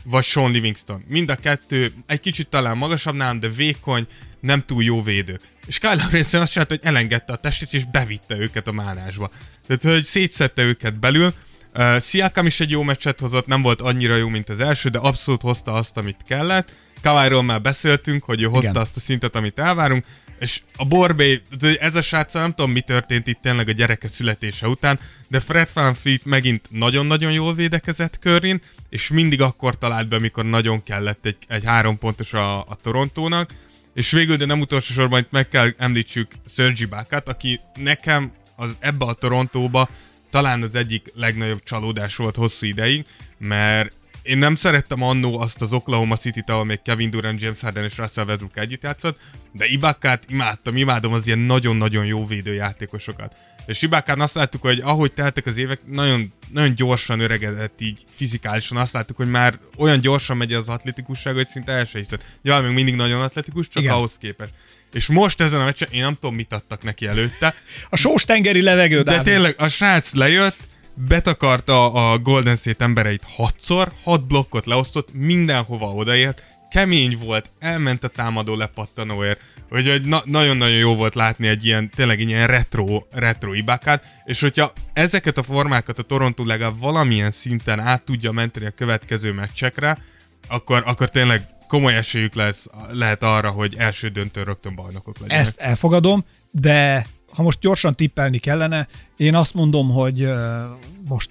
vagy 0.05 0.25
Sean 0.25 0.51
Livingston. 0.51 1.05
Mind 1.09 1.31
a 1.31 1.35
kettő 1.35 1.93
egy 2.07 2.21
kicsit 2.21 2.49
talán 2.49 2.77
magasabb 2.77 3.15
nálam, 3.15 3.41
de 3.41 3.49
vékony, 3.49 4.07
nem 4.41 4.61
túl 4.61 4.83
jó 4.83 5.03
védő. 5.03 5.39
És 5.67 5.79
Kyle 5.79 5.91
egyszerűen 6.13 6.43
azt 6.43 6.53
csinálta, 6.53 6.75
hogy 6.75 6.85
elengedte 6.85 7.33
a 7.33 7.37
testét, 7.37 7.75
és 7.75 7.85
bevitte 7.85 8.37
őket 8.39 8.69
a 8.69 8.73
mánásba. 8.73 9.31
Tehát, 9.67 9.83
hogy 9.83 10.03
szétszette 10.03 10.63
őket 10.63 10.99
belül. 10.99 11.35
Uh, 11.75 12.01
Siakam 12.01 12.47
is 12.47 12.61
egy 12.61 12.71
jó 12.71 12.83
meccset 12.83 13.21
hozott, 13.21 13.47
nem 13.47 13.63
volt 13.63 13.81
annyira 13.81 14.17
jó, 14.17 14.29
mint 14.29 14.49
az 14.49 14.61
első, 14.61 14.89
de 14.89 14.99
abszolút 14.99 15.43
hozta 15.43 15.73
azt, 15.73 15.97
amit 15.97 16.23
kellett. 16.27 16.73
Kawairól 17.03 17.43
már 17.43 17.61
beszéltünk, 17.61 18.23
hogy 18.25 18.43
ő 18.43 18.45
hozta 18.45 18.71
Igen. 18.71 18.83
azt 18.83 18.97
a 18.97 19.01
szintet, 19.01 19.37
amit 19.37 19.59
elvárunk, 19.59 20.05
és 20.43 20.63
a 20.77 20.85
Borbé, 20.85 21.43
ez 21.79 21.95
a 21.95 22.03
srác, 22.03 22.35
nem 22.35 22.53
tudom, 22.53 22.71
mi 22.71 22.81
történt 22.81 23.27
itt 23.27 23.41
tényleg 23.41 23.69
a 23.69 23.73
gyereke 23.73 24.09
születése 24.09 24.69
után, 24.69 24.99
de 25.29 25.41
Fred 25.41 25.69
Van 25.73 25.95
Fleet 25.95 26.25
megint 26.25 26.69
nagyon-nagyon 26.71 27.33
jól 27.33 27.55
védekezett 27.55 28.19
körén, 28.19 28.61
és 28.89 29.09
mindig 29.09 29.41
akkor 29.41 29.79
talált 29.79 30.09
be, 30.09 30.17
amikor 30.17 30.45
nagyon 30.45 30.83
kellett 30.83 31.27
egy, 31.27 31.37
egy 31.49 31.65
három 31.65 31.99
pontos 31.99 32.33
a, 32.33 32.59
a 32.59 32.77
Torontónak, 32.83 33.51
és 33.95 34.11
végül, 34.11 34.37
de 34.37 34.45
nem 34.45 34.61
utolsó 34.61 34.93
sorban 34.93 35.21
itt 35.21 35.31
meg 35.31 35.49
kell 35.49 35.75
említsük 35.79 36.33
Sergi 36.47 36.85
Bákát, 36.85 37.29
aki 37.29 37.61
nekem 37.75 38.33
az 38.57 38.77
ebbe 38.79 39.05
a 39.05 39.13
Torontóba 39.13 39.89
talán 40.31 40.63
az 40.63 40.75
egyik 40.75 41.13
legnagyobb 41.15 41.63
csalódás 41.63 42.17
volt 42.17 42.37
hosszú 42.37 42.67
ideig, 42.67 43.05
mert 43.39 43.95
én 44.23 44.38
nem 44.38 44.55
szerettem 44.55 45.02
annó 45.02 45.41
azt 45.41 45.62
az 45.62 45.73
Oklahoma 45.73 46.17
City-t, 46.17 46.50
ahol 46.50 46.64
még 46.64 46.83
Kevin 46.83 47.11
Durant, 47.11 47.41
James 47.41 47.61
Harden 47.61 47.85
és 47.85 47.97
Russell 47.99 48.25
Westbrook 48.25 48.57
együtt 48.59 48.83
játszott, 48.83 49.19
de 49.52 49.67
Ibakát 49.67 50.25
imádtam, 50.29 50.76
imádom 50.76 51.12
az 51.12 51.26
ilyen 51.26 51.38
nagyon-nagyon 51.38 52.05
jó 52.05 52.26
védőjátékosokat. 52.26 53.37
És 53.67 53.83
Ibakán 53.83 54.21
azt 54.21 54.35
láttuk, 54.35 54.62
hogy 54.62 54.81
ahogy 54.81 55.12
teltek 55.12 55.47
az 55.47 55.59
évek, 55.59 55.81
nagyon, 55.87 56.33
nagyon 56.52 56.75
gyorsan 56.75 57.20
öregedett 57.20 57.81
így 57.81 58.05
fizikálisan, 58.11 58.77
azt 58.79 58.92
láttuk, 58.92 59.16
hogy 59.16 59.31
már 59.31 59.59
olyan 59.77 60.01
gyorsan 60.01 60.37
megy 60.37 60.53
az 60.53 60.68
atletikusság, 60.68 61.35
hogy 61.35 61.47
szinte 61.47 61.73
el 61.73 61.85
se 61.85 61.99
hiszed. 61.99 62.25
Ja, 62.42 62.61
még 62.61 62.73
mindig 62.73 62.94
nagyon 62.94 63.20
atletikus, 63.20 63.68
csak. 63.68 63.83
Igen. 63.83 63.94
ahhoz 63.94 64.12
képest. 64.18 64.53
És 64.92 65.07
most 65.07 65.40
ezen 65.40 65.61
a 65.61 65.64
meccsen, 65.64 65.88
én 65.90 66.03
nem 66.03 66.14
tudom, 66.14 66.35
mit 66.35 66.53
adtak 66.53 66.83
neki 66.83 67.07
előtte, 67.07 67.55
A 67.88 67.97
sós 67.97 68.25
tengeri 68.25 68.62
levegő, 68.62 68.97
de 68.97 69.03
Dávid. 69.03 69.23
tényleg 69.23 69.55
a 69.59 69.68
srác 69.68 70.12
lejött, 70.12 70.57
betakarta 70.94 71.92
a 71.92 72.18
Golden 72.18 72.57
State 72.57 72.85
embereit 72.85 73.22
hatszor, 73.26 73.92
hat 74.02 74.26
blokkot 74.26 74.66
leosztott, 74.66 75.14
mindenhova 75.14 75.87
odaért, 75.87 76.42
kemény 76.70 77.18
volt, 77.24 77.50
elment 77.59 78.05
a 78.05 78.09
támadó 78.09 78.55
lepattanóért, 78.57 79.40
úgyhogy 79.70 80.02
na- 80.02 80.22
nagyon-nagyon 80.24 80.76
jó 80.76 80.94
volt 80.94 81.14
látni 81.14 81.46
egy 81.46 81.64
ilyen, 81.64 81.90
tényleg 81.94 82.20
ilyen 82.20 82.46
retro, 82.46 83.02
retro 83.11 83.52
ibákát, 83.52 84.05
és 84.24 84.40
hogyha 84.40 84.72
ezeket 84.92 85.38
a 85.38 85.42
formákat 85.42 85.98
a 85.98 86.02
Toronto 86.02 86.44
legalább 86.44 86.78
valamilyen 86.78 87.31
szinten 87.31 87.81
át 87.81 88.02
tudja 88.02 88.33
menteni 88.33 88.66
a 88.66 88.70
következő 88.70 89.33
meccsekre, 89.33 89.98
akkor, 90.48 90.83
akkor 90.87 91.11
tényleg 91.11 91.42
komoly 91.68 91.96
esélyük 91.96 92.35
lesz, 92.35 92.66
lehet 92.90 93.22
arra, 93.22 93.50
hogy 93.50 93.74
első 93.78 94.09
döntő 94.09 94.42
rögtön 94.42 94.74
bajnokok 94.74 95.18
legyenek. 95.18 95.42
Ezt 95.42 95.61
elfogadom, 95.61 96.24
de 96.50 97.07
ha 97.35 97.42
most 97.42 97.61
gyorsan 97.61 97.92
tippelni 97.92 98.38
kellene, 98.38 98.88
én 99.16 99.35
azt 99.35 99.55
mondom, 99.55 99.88
hogy 99.90 100.29
most 101.09 101.31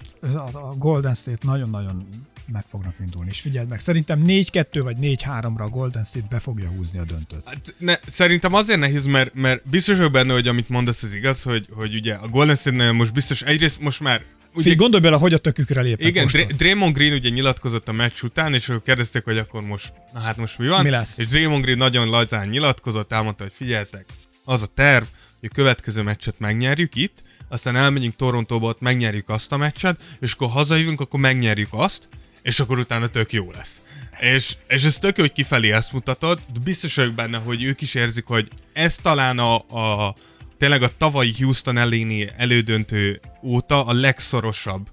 a 0.52 0.74
Golden 0.78 1.14
State 1.14 1.46
nagyon-nagyon 1.46 2.08
meg 2.52 2.64
fognak 2.68 2.94
indulni. 3.00 3.30
És 3.30 3.40
figyeld 3.40 3.68
meg, 3.68 3.80
szerintem 3.80 4.24
4-2 4.26 4.80
vagy 4.82 4.96
4-3-ra 5.00 5.60
a 5.60 5.68
Golden 5.68 6.04
State 6.04 6.26
be 6.30 6.38
fogja 6.38 6.68
húzni 6.68 6.98
a 6.98 7.04
döntőt. 7.04 7.42
Hát 7.44 7.74
ne, 7.78 7.94
szerintem 8.06 8.54
azért 8.54 8.78
nehéz, 8.78 9.04
mert, 9.04 9.34
mert 9.34 9.70
biztos 9.70 9.96
vagyok 9.96 10.12
benne, 10.12 10.32
hogy 10.32 10.48
amit 10.48 10.68
mondasz, 10.68 11.02
az 11.02 11.14
igaz, 11.14 11.42
hogy, 11.42 11.66
hogy 11.70 11.94
ugye 11.94 12.14
a 12.14 12.28
Golden 12.28 12.56
State 12.56 12.92
most 12.92 13.12
biztos 13.12 13.42
egyrészt 13.42 13.80
most 13.80 14.00
már 14.00 14.22
ugye, 14.54 14.62
Figyelj, 14.62 14.76
gondolj 14.76 15.02
bele, 15.02 15.16
hogy 15.16 15.32
a 15.32 15.38
tökükre 15.38 15.80
lépnek 15.80 16.08
igen. 16.08 16.26
Dr- 16.26 16.56
Draymond 16.56 16.94
Green 16.94 17.12
ugye 17.12 17.28
nyilatkozott 17.28 17.88
a 17.88 17.92
meccs 17.92 18.22
után, 18.22 18.54
és 18.54 18.68
akkor 18.68 18.82
kérdezték, 18.82 19.24
hogy 19.24 19.38
akkor 19.38 19.62
most, 19.62 19.92
na 20.12 20.20
hát 20.20 20.36
most 20.36 20.58
mi 20.58 20.68
van? 20.68 20.82
Mi 20.82 20.90
lesz? 20.90 21.18
És 21.18 21.28
Draymond 21.28 21.62
Green 21.62 21.78
nagyon 21.78 22.08
lazán 22.08 22.48
nyilatkozott, 22.48 23.12
elmondta, 23.12 23.42
hogy 23.42 23.52
figyeltek, 23.52 24.04
az 24.44 24.62
a 24.62 24.66
terv, 24.66 25.04
hogy 25.42 25.50
a 25.52 25.54
következő 25.54 26.02
meccset 26.02 26.38
megnyerjük 26.38 26.94
itt, 26.94 27.22
aztán 27.48 27.76
elmegyünk 27.76 28.16
Torontóba, 28.16 28.66
ott 28.66 28.80
megnyerjük 28.80 29.28
azt 29.28 29.52
a 29.52 29.56
meccset, 29.56 30.02
és 30.20 30.32
akkor 30.32 30.48
hazajövünk, 30.48 31.00
akkor 31.00 31.20
megnyerjük 31.20 31.68
azt, 31.70 32.08
és 32.42 32.60
akkor 32.60 32.78
utána 32.78 33.06
tök 33.06 33.32
jó 33.32 33.50
lesz. 33.50 33.82
És, 34.20 34.56
és 34.68 34.84
ez 34.84 34.98
tök 34.98 35.16
jó, 35.16 35.22
hogy 35.22 35.32
kifelé 35.32 35.72
ezt 35.72 35.92
mutatod, 35.92 36.40
de 36.52 36.60
biztos 36.64 36.94
vagyok 36.94 37.12
benne, 37.12 37.38
hogy 37.38 37.62
ők 37.62 37.80
is 37.80 37.94
érzik, 37.94 38.24
hogy 38.24 38.48
ez 38.72 38.96
talán 38.96 39.38
a, 39.38 39.54
a 39.54 40.14
tényleg 40.58 40.82
a 40.82 40.88
tavalyi 40.96 41.34
Houston 41.38 41.78
elléni 41.78 42.30
elődöntő 42.36 43.20
óta 43.42 43.86
a 43.86 43.92
legszorosabb 43.92 44.88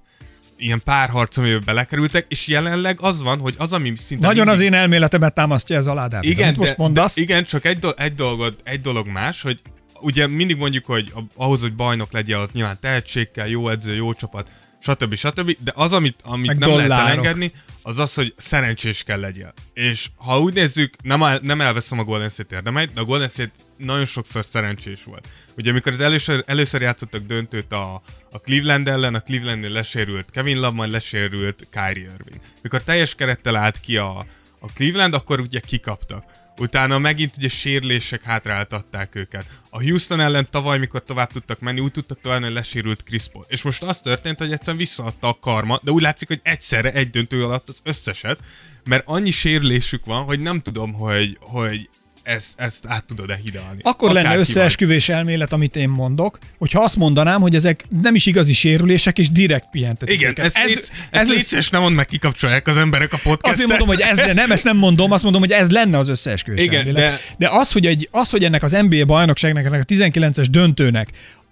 ilyen 0.56 0.80
párharc, 0.84 1.36
amiben 1.36 1.62
belekerültek, 1.64 2.26
és 2.28 2.46
jelenleg 2.46 2.98
az 3.00 3.22
van, 3.22 3.38
hogy 3.38 3.54
az, 3.58 3.72
ami 3.72 3.92
szinte 3.96 4.26
Nagyon 4.26 4.46
mindig... 4.46 4.62
az 4.62 4.72
én 4.72 4.74
elméletemet 4.78 5.34
támasztja 5.34 5.76
ez 5.76 5.86
alá, 5.86 6.06
Dávid. 6.06 6.30
Igen, 6.30 6.46
Amit 6.46 6.58
most 6.58 6.70
de, 6.70 6.76
mondasz. 6.78 7.14
De, 7.14 7.22
igen, 7.22 7.44
csak 7.44 7.64
egy, 7.64 7.78
do- 7.78 8.00
egy, 8.00 8.14
dolog, 8.14 8.56
egy 8.64 8.80
dolog 8.80 9.06
más, 9.06 9.42
hogy 9.42 9.60
ugye 10.00 10.26
mindig 10.26 10.56
mondjuk, 10.56 10.84
hogy 10.84 11.12
ahhoz, 11.34 11.60
hogy 11.60 11.74
bajnok 11.74 12.12
legyen, 12.12 12.40
az 12.40 12.50
nyilván 12.52 12.78
tehetség 12.80 13.30
kell, 13.30 13.48
jó 13.48 13.68
edző, 13.68 13.94
jó 13.94 14.14
csapat. 14.14 14.50
stb. 14.80 15.14
stb. 15.14 15.56
De 15.64 15.72
az, 15.74 15.92
amit, 15.92 16.20
amit 16.24 16.46
Meg 16.46 16.58
nem 16.58 16.68
lehet 16.68 16.82
dollárok. 16.82 17.08
elengedni, 17.08 17.52
az 17.82 17.98
az, 17.98 18.14
hogy 18.14 18.34
szerencsés 18.36 19.02
kell 19.02 19.20
legyél. 19.20 19.52
És 19.74 20.08
ha 20.16 20.40
úgy 20.40 20.52
nézzük, 20.54 20.94
nem, 21.02 21.22
el, 21.22 21.38
nem 21.42 21.60
elveszem 21.60 21.98
a 21.98 22.04
Golden 22.04 22.28
State 22.28 22.54
érdemeit, 22.56 22.92
de 22.92 23.00
a 23.00 23.04
Golden 23.04 23.28
State 23.28 23.52
nagyon 23.76 24.04
sokszor 24.04 24.44
szerencsés 24.44 25.04
volt. 25.04 25.28
Ugye 25.56 25.70
amikor 25.70 25.92
az 25.92 26.00
először, 26.00 26.42
először 26.46 26.80
játszottak 26.82 27.26
döntőt 27.26 27.72
a, 27.72 28.02
a 28.30 28.38
Cleveland 28.38 28.88
ellen, 28.88 29.14
a 29.14 29.20
Clevelandnél 29.20 29.70
lesérült 29.70 30.30
Kevin 30.30 30.56
Love, 30.56 30.70
majd 30.70 30.90
lesérült 30.90 31.66
Kyrie 31.70 32.02
Irving. 32.18 32.40
Mikor 32.62 32.82
teljes 32.82 33.14
kerettel 33.14 33.56
állt 33.56 33.80
ki 33.80 33.96
a, 33.96 34.26
a 34.60 34.66
Cleveland, 34.66 35.14
akkor 35.14 35.40
ugye 35.40 35.60
kikaptak. 35.60 36.24
Utána 36.58 36.98
megint 36.98 37.36
ugye 37.36 37.48
sérülések 37.48 38.22
hátráltatták 38.22 39.14
őket. 39.14 39.46
A 39.70 39.82
Houston 39.82 40.20
ellen 40.20 40.50
tavaly, 40.50 40.78
mikor 40.78 41.02
tovább 41.02 41.32
tudtak 41.32 41.60
menni, 41.60 41.80
úgy 41.80 41.90
tudtak 41.90 42.20
tovább, 42.20 42.42
hogy 42.42 42.52
lesérült 42.52 43.02
Chris 43.02 43.28
Paul. 43.32 43.44
És 43.48 43.62
most 43.62 43.82
az 43.82 44.00
történt, 44.00 44.38
hogy 44.38 44.52
egyszerűen 44.52 44.76
visszaadta 44.76 45.28
a 45.28 45.38
karma, 45.40 45.78
de 45.82 45.90
úgy 45.90 46.02
látszik, 46.02 46.28
hogy 46.28 46.40
egyszerre 46.42 46.92
egy 46.92 47.10
döntő 47.10 47.44
alatt 47.44 47.68
az 47.68 47.80
összeset, 47.82 48.38
mert 48.84 49.02
annyi 49.06 49.30
sérülésük 49.30 50.04
van, 50.04 50.24
hogy 50.24 50.40
nem 50.40 50.60
tudom, 50.60 50.92
hogy, 50.92 51.38
hogy 51.40 51.88
ezt, 52.22 52.52
ezt 52.56 52.84
át 52.88 53.04
tudod-e 53.04 53.38
hidalni. 53.44 53.78
Akkor 53.82 54.12
lenne 54.12 54.36
összeesküvés 54.38 55.08
elmélet, 55.08 55.52
amit 55.52 55.76
én 55.76 55.88
mondok, 55.88 56.38
hogyha 56.58 56.82
azt 56.82 56.96
mondanám, 56.96 57.40
hogy 57.40 57.54
ezek 57.54 57.84
nem 58.02 58.14
is 58.14 58.26
igazi 58.26 58.52
sérülések, 58.52 59.18
és 59.18 59.30
direkt 59.30 59.66
pihentetik. 59.70 60.14
Igen, 60.14 60.30
őket. 60.30 60.44
ez, 60.44 60.54
ez, 60.56 60.70
ez, 60.76 60.90
ez 61.10 61.28
az- 61.28 61.34
létszes, 61.34 61.70
nem 61.70 61.80
mondd 61.80 61.94
meg, 61.94 62.06
kikapcsolják 62.06 62.66
az 62.68 62.76
emberek 62.76 63.12
a 63.12 63.18
podcastet. 63.22 63.52
Azért 63.52 63.68
mondom, 63.68 63.88
hogy 63.88 64.00
ez 64.00 64.34
nem, 64.34 64.50
ezt 64.50 64.64
nem 64.64 64.76
mondom, 64.76 65.12
azt 65.12 65.22
mondom, 65.22 65.40
hogy 65.40 65.52
ez 65.52 65.70
lenne 65.70 65.98
az 65.98 66.08
összeesküvés 66.08 66.64
Igen, 66.64 66.78
elmélet. 66.78 66.96
de- 67.10 67.20
de 67.38 67.48
az, 67.48 67.72
hogy, 67.72 67.86
egy, 67.86 68.08
az, 68.10 68.30
hogy 68.30 68.44
ennek 68.44 68.62
az 68.62 68.70
NBA 68.88 69.04
bajnokságnak, 69.04 69.64
ennek 69.64 69.80
a 69.80 69.92
19-es 69.94 70.46
döntőnek 70.50 71.08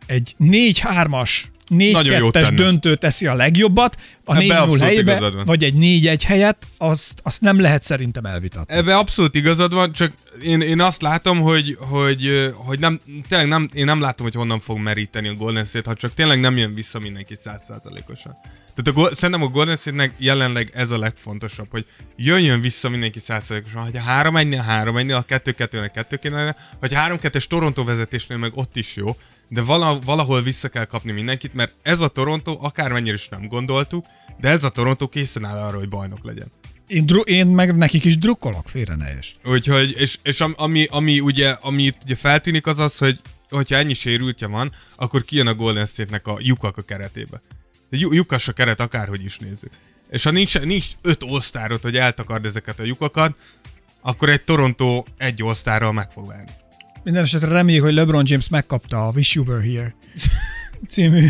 egy 0.06 0.34
4-3-as, 0.40 1.30
Nagyon 1.68 2.16
jót 2.18 2.36
4-2-es 2.36 2.42
tenne. 2.42 2.56
döntő 2.56 2.96
teszi 2.96 3.26
a 3.26 3.34
legjobbat, 3.34 3.96
a 4.28 4.36
Ebbe 4.36 4.54
4-0 4.54 4.58
abszolút 4.58 4.80
helyébe, 4.80 5.30
vagy 5.44 5.64
egy 5.64 5.74
4-1 5.76 6.20
helyett, 6.26 6.66
azt, 6.78 7.20
azt 7.22 7.40
nem 7.40 7.60
lehet 7.60 7.82
szerintem 7.82 8.24
elvitatni. 8.24 8.74
Ebbe 8.74 8.96
abszolút 8.96 9.34
igazad 9.34 9.72
van, 9.72 9.92
csak 9.92 10.12
én, 10.42 10.60
én 10.60 10.80
azt 10.80 11.02
látom, 11.02 11.40
hogy, 11.40 11.76
hogy, 11.80 12.50
hogy 12.54 12.78
nem, 12.78 13.00
tényleg 13.28 13.48
nem, 13.48 13.68
én 13.72 13.84
nem 13.84 14.00
látom, 14.00 14.26
hogy 14.26 14.34
honnan 14.34 14.60
fog 14.60 14.78
meríteni 14.78 15.28
a 15.28 15.34
Golden 15.34 15.64
State, 15.64 15.88
ha 15.88 15.94
csak 15.94 16.14
tényleg 16.14 16.40
nem 16.40 16.56
jön 16.56 16.74
vissza 16.74 16.98
mindenki 16.98 17.34
százszázalékosan. 17.34 18.36
Tehát 18.74 19.10
a, 19.10 19.14
szerintem 19.14 19.44
a 19.44 19.50
Golden 19.50 19.76
State-nek 19.76 20.12
jelenleg 20.16 20.70
ez 20.74 20.90
a 20.90 20.98
legfontosabb, 20.98 21.66
hogy 21.70 21.86
jöjjön 22.16 22.60
vissza 22.60 22.88
mindenki 22.88 23.18
százszázalékosan. 23.18 23.92
Ha 23.92 24.00
3 24.00 24.36
1 24.36 24.56
3 24.66 24.96
1 24.96 25.10
a 25.10 25.22
2 25.22 25.52
2 25.52 25.90
2 25.94 26.16
2 26.16 26.54
vagy 26.80 26.92
3 26.92 27.18
2 27.18 27.38
Toronto 27.48 27.84
vezetésnél 27.84 28.38
meg 28.38 28.50
ott 28.54 28.76
is 28.76 28.96
jó, 28.96 29.16
de 29.48 29.62
vala, 29.62 29.98
valahol 30.04 30.42
vissza 30.42 30.68
kell 30.68 30.84
kapni 30.84 31.12
mindenkit, 31.12 31.54
mert 31.54 31.74
ez 31.82 32.00
a 32.00 32.08
Toronto, 32.08 32.58
akármennyire 32.60 33.14
is 33.14 33.28
nem 33.28 33.48
gondoltuk, 33.48 34.04
de 34.40 34.48
ez 34.48 34.64
a 34.64 34.68
Toronto 34.68 35.08
készen 35.08 35.44
áll 35.44 35.58
arra, 35.58 35.78
hogy 35.78 35.88
bajnok 35.88 36.24
legyen. 36.24 36.50
Én, 36.86 37.06
dru- 37.06 37.28
én 37.28 37.46
meg 37.46 37.76
nekik 37.76 38.04
is 38.04 38.18
drukkolok, 38.18 38.68
félre 38.68 38.94
ne 38.94 39.06
esd. 39.06 39.36
Úgyhogy, 39.44 39.94
és, 39.98 40.18
és 40.22 40.40
am- 40.40 40.54
ami, 40.56 40.86
ami 40.90 41.20
ugye, 41.20 41.50
ami 41.60 41.82
itt 41.82 42.02
ugye 42.04 42.14
feltűnik 42.14 42.66
az 42.66 42.78
az, 42.78 42.98
hogy 42.98 43.20
hogyha 43.48 43.76
ennyi 43.76 43.94
sérültje 43.94 44.46
van, 44.46 44.72
akkor 44.96 45.24
kijön 45.24 45.46
a 45.46 45.54
Golden 45.54 45.86
State-nek 45.86 46.26
a 46.26 46.36
lyukak 46.40 46.76
a 46.76 46.82
keretébe. 46.82 47.40
Lyukas 47.90 48.48
a 48.48 48.52
keret, 48.52 48.80
akárhogy 48.80 49.24
is 49.24 49.38
nézzük. 49.38 49.70
És 50.10 50.22
ha 50.22 50.30
nincs, 50.30 50.60
nincs 50.60 50.86
öt 51.02 51.22
osztárot, 51.22 51.82
hogy 51.82 51.96
eltakard 51.96 52.44
ezeket 52.44 52.80
a 52.80 52.84
lyukakat, 52.84 53.36
akkor 54.00 54.28
egy 54.30 54.42
Toronto 54.42 55.04
egy 55.16 55.42
osztárral 55.42 55.92
meg 55.92 56.10
fog 56.10 56.26
válni. 56.26 56.50
Minden 57.02 57.22
esetre 57.22 57.48
reméljük, 57.48 57.84
hogy 57.84 57.94
LeBron 57.94 58.24
James 58.26 58.48
megkapta 58.48 59.06
a 59.06 59.10
Wish 59.14 59.34
You 59.36 59.44
Were 59.44 59.62
Here 59.62 59.94
című, 60.88 61.26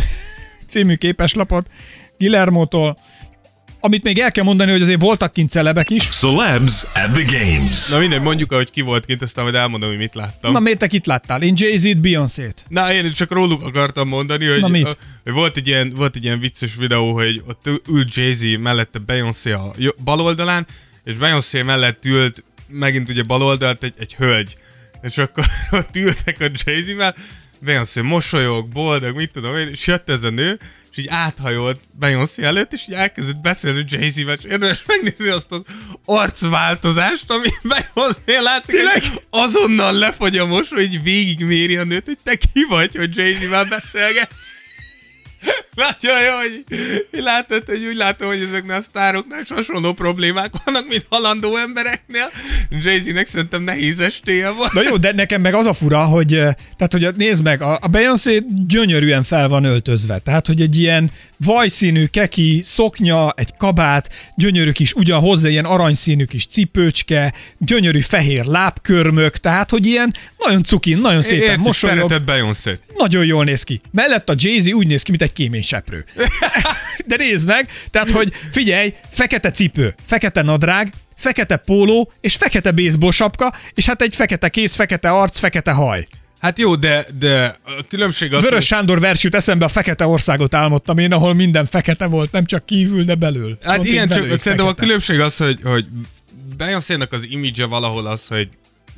című 0.68 0.94
képeslapot 0.94 1.70
Guillermo-tól. 2.18 2.96
Amit 3.80 4.02
még 4.02 4.18
el 4.18 4.32
kell 4.32 4.44
mondani, 4.44 4.70
hogy 4.70 4.82
azért 4.82 5.00
voltak 5.00 5.32
kint 5.32 5.50
celebek 5.50 5.90
is. 5.90 6.08
Celebs 6.08 6.82
at 6.82 7.12
the 7.12 7.24
games. 7.38 7.88
Na 7.88 7.98
mindegy, 7.98 8.20
mondjuk, 8.20 8.52
ahogy 8.52 8.70
ki 8.70 8.80
volt 8.80 9.06
kint, 9.06 9.22
aztán 9.22 9.44
majd 9.44 9.56
elmondom, 9.56 9.88
hogy 9.88 9.98
mit 9.98 10.14
láttam. 10.14 10.52
Na 10.52 10.58
miért 10.60 10.78
te 10.78 10.86
itt 10.90 11.06
láttál? 11.06 11.42
Én 11.42 11.54
Jay-Z-t, 11.56 11.98
Beyoncé-t. 12.00 12.64
Na, 12.68 12.92
én 12.92 13.12
csak 13.12 13.32
róluk 13.32 13.62
akartam 13.62 14.08
mondani, 14.08 14.46
hogy, 14.46 14.60
Na, 14.60 14.68
mit? 14.68 14.86
a- 14.86 14.96
hogy 15.24 15.32
volt, 15.32 15.56
egy 15.56 15.66
ilyen, 15.66 15.92
volt 15.96 16.16
egy 16.16 16.24
ilyen 16.24 16.40
vicces 16.40 16.74
videó, 16.74 17.12
hogy 17.12 17.42
ott 17.48 17.70
ül 17.88 18.04
Jay-Z 18.14 18.44
mellette 18.60 18.98
Beyoncé 18.98 19.52
a 19.52 19.72
bal 20.04 20.20
oldalán, 20.20 20.66
és 21.04 21.14
Beyoncé 21.16 21.62
mellett 21.62 22.04
ült 22.04 22.44
megint 22.68 23.08
ugye 23.08 23.22
bal 23.22 23.42
oldalt 23.42 23.82
egy, 23.82 23.94
egy 23.98 24.14
hölgy. 24.14 24.56
És 25.02 25.18
akkor 25.18 25.44
ott 25.70 25.96
ültek 25.96 26.40
a 26.40 26.50
Jay-Z-vel, 26.64 27.14
Beyoncé 27.60 28.00
mosolyog, 28.00 28.68
boldog, 28.68 29.16
mit 29.16 29.30
tudom 29.30 29.56
én, 29.56 29.68
és 29.68 29.86
jött 29.86 30.08
ez 30.10 30.22
a 30.22 30.30
nő, 30.30 30.58
és 30.98 31.04
így 31.04 31.10
áthajolt 31.10 31.80
Beyoncé 31.98 32.42
előtt, 32.42 32.72
és 32.72 32.88
így 32.88 32.94
elkezdett 32.94 33.40
beszélni 33.40 33.84
Jay-Z-vel, 33.86 34.34
és 34.34 34.44
érdemes 34.44 34.82
megnézni 34.86 35.28
azt 35.28 35.52
az 35.52 35.62
arcváltozást, 36.04 37.30
ami 37.30 37.48
Beyoncé 37.74 38.38
látszik, 38.38 38.80
hogy 38.80 39.22
azonnal 39.30 39.92
lefogy 39.92 40.38
a 40.38 40.46
mosoly, 40.46 40.82
így 40.82 41.02
végigméri 41.02 41.76
a 41.76 41.84
nőt, 41.84 42.06
hogy 42.06 42.18
te 42.22 42.34
ki 42.34 42.64
vagy, 42.68 42.96
hogy 42.96 43.16
Jay-Z-vel 43.16 43.64
beszélgetsz. 43.64 44.57
Nagyon 45.74 46.22
jó, 46.22 46.36
hogy 46.36 47.22
látod, 47.22 47.62
hogy 47.66 47.84
úgy 47.86 47.96
látom, 47.96 48.28
hogy 48.28 48.40
ezeknél 48.40 48.74
a 48.76 48.82
sztároknál 48.82 49.40
is 49.40 49.50
hasonló 49.50 49.92
problémák 49.92 50.52
vannak, 50.64 50.88
mint 50.88 51.06
halandó 51.08 51.56
embereknél. 51.56 52.30
Jay-Z-nek 52.70 53.26
szerintem 53.26 53.62
nehéz 53.62 54.00
estéje 54.00 54.50
van. 54.50 54.68
Na 54.72 54.82
jó, 54.82 54.96
de 54.96 55.12
nekem 55.12 55.40
meg 55.40 55.54
az 55.54 55.66
a 55.66 55.72
fura, 55.72 56.04
hogy, 56.04 56.34
eh, 56.34 56.54
tehát, 56.76 56.92
hogy 56.92 57.14
nézd 57.16 57.42
meg, 57.42 57.62
a 57.62 57.86
Beyoncé 57.90 58.42
gyönyörűen 58.66 59.22
fel 59.22 59.48
van 59.48 59.64
öltözve. 59.64 60.18
Tehát, 60.18 60.46
hogy 60.46 60.60
egy 60.60 60.78
ilyen 60.78 61.10
vajszínű 61.44 62.06
keki 62.06 62.62
szoknya, 62.64 63.32
egy 63.36 63.56
kabát, 63.56 64.10
gyönyörű 64.36 64.70
kis, 64.70 64.92
ugyan 64.92 65.20
hozzá 65.20 65.48
ilyen 65.48 65.64
aranyszínű 65.64 66.24
kis 66.24 66.46
cipőcske, 66.46 67.32
gyönyörű 67.58 68.00
fehér 68.00 68.44
lábkörmök, 68.44 69.36
tehát, 69.36 69.70
hogy 69.70 69.86
ilyen 69.86 70.14
nagyon 70.38 70.62
cukin, 70.62 70.98
nagyon 70.98 71.22
szépen 71.22 71.42
Értjük, 71.42 71.66
mosolyog. 71.66 72.22
beyoncé 72.24 72.78
Nagyon 72.96 73.24
jól 73.24 73.44
néz 73.44 73.62
ki. 73.62 73.80
Mellett 73.90 74.28
a 74.28 74.34
Jay-Z 74.36 74.72
úgy 74.72 74.86
néz 74.86 75.02
ki, 75.02 75.10
mint 75.10 75.22
egy 75.22 75.32
kéményseprő. 75.38 76.04
De 77.06 77.16
nézd 77.16 77.46
meg, 77.46 77.68
tehát, 77.90 78.10
hogy 78.10 78.32
figyelj, 78.50 78.94
fekete 79.10 79.50
cipő, 79.50 79.94
fekete 80.06 80.42
nadrág, 80.42 80.92
fekete 81.16 81.56
póló 81.56 82.12
és 82.20 82.34
fekete 82.34 82.70
baseball 82.70 83.10
sapka, 83.10 83.54
és 83.74 83.86
hát 83.86 84.02
egy 84.02 84.14
fekete 84.14 84.48
kéz, 84.48 84.74
fekete 84.74 85.10
arc, 85.10 85.38
fekete 85.38 85.70
haj. 85.70 86.06
Hát 86.40 86.58
jó, 86.58 86.74
de, 86.74 87.06
de 87.18 87.58
a 87.64 87.86
különbség 87.88 88.34
az, 88.34 88.42
Vörös 88.42 88.66
Sándor 88.66 89.00
vers 89.00 89.22
jut 89.22 89.34
eszembe, 89.34 89.64
a 89.64 89.68
fekete 89.68 90.06
országot 90.06 90.54
álmodtam 90.54 90.98
én, 90.98 91.12
ahol 91.12 91.34
minden 91.34 91.66
fekete 91.66 92.06
volt, 92.06 92.32
nem 92.32 92.44
csak 92.44 92.66
kívül, 92.66 93.04
de 93.04 93.14
belül. 93.14 93.58
Hát 93.62 93.74
Pont 93.74 93.88
igen, 93.88 94.08
csak 94.08 94.38
szerintem 94.38 94.66
a 94.66 94.74
különbség 94.74 95.20
az, 95.20 95.36
hogy, 95.36 95.58
hogy 95.64 95.86
Beyoncé-nak 96.56 97.12
az 97.12 97.26
imidzse 97.28 97.64
valahol 97.64 98.06
az, 98.06 98.26
hogy 98.26 98.48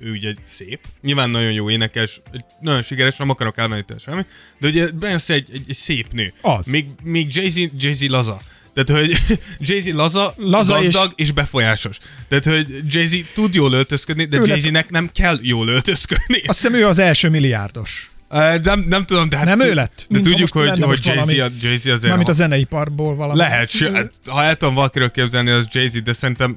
ő 0.01 0.11
ugye 0.11 0.35
szép, 0.43 0.81
nyilván 1.03 1.31
nagyon 1.31 1.53
jó 1.53 1.71
énekes, 1.71 2.21
nagyon 2.61 2.83
sikeres, 2.83 3.17
nem 3.17 3.31
akarok 3.31 3.59
elmenni 3.59 3.83
tőle 3.83 4.01
semmi, 4.01 4.27
de 4.59 4.69
ugye 4.69 4.89
Beyoncé 4.91 5.35
egy, 5.35 5.49
egy, 5.53 5.65
egy 5.69 5.75
szép 5.75 6.07
nő. 6.13 6.33
Az. 6.41 6.67
Még, 6.67 6.87
még 7.03 7.35
Jay-Z, 7.35 7.57
Jay-Z 7.77 8.09
laza. 8.09 8.41
Tehát, 8.75 9.03
hogy 9.03 9.39
Jay-Z 9.69 9.95
laza, 9.95 10.35
Laza 10.37 10.75
gazdag 10.75 11.13
és... 11.17 11.25
és 11.25 11.33
befolyásos. 11.33 11.99
Tehát, 12.29 12.45
hogy 12.45 12.93
Jay-Z 12.93 13.17
tud 13.35 13.55
jól 13.55 13.73
öltözködni, 13.73 14.25
de 14.25 14.41
Jay-Z-nek 14.45 14.91
nem 14.91 15.11
kell 15.13 15.39
jól 15.43 15.69
öltözködni. 15.69 16.43
Azt 16.47 16.61
hiszem 16.61 16.75
ő 16.75 16.87
az 16.87 16.99
első 16.99 17.29
milliárdos. 17.29 18.11
Uh, 18.33 18.63
nem, 18.63 18.85
nem 18.89 19.07
tudom, 19.07 19.29
de 19.29 19.37
hát... 19.37 19.47
Nem 19.47 19.61
ő 19.61 19.75
lett? 19.75 20.07
De 20.09 20.21
tudjuk, 20.21 20.53
hogy, 20.53 20.67
lenne 20.67 20.87
hogy 20.87 21.07
Jay-Z, 21.07 21.33
valami- 21.33 21.63
Jay-Z 21.63 21.87
azért... 21.87 22.03
Mármint 22.03 22.29
a 22.29 22.33
zeneiparból 22.33 23.15
valami. 23.15 23.39
Lehet, 23.39 23.73
hát, 23.73 24.13
ha 24.27 24.43
el 24.43 24.57
tudom 24.57 24.75
valakiről 24.75 25.11
képzelni, 25.11 25.51
az 25.51 25.67
Jay-Z, 25.71 26.03
de 26.03 26.13
szerintem 26.13 26.57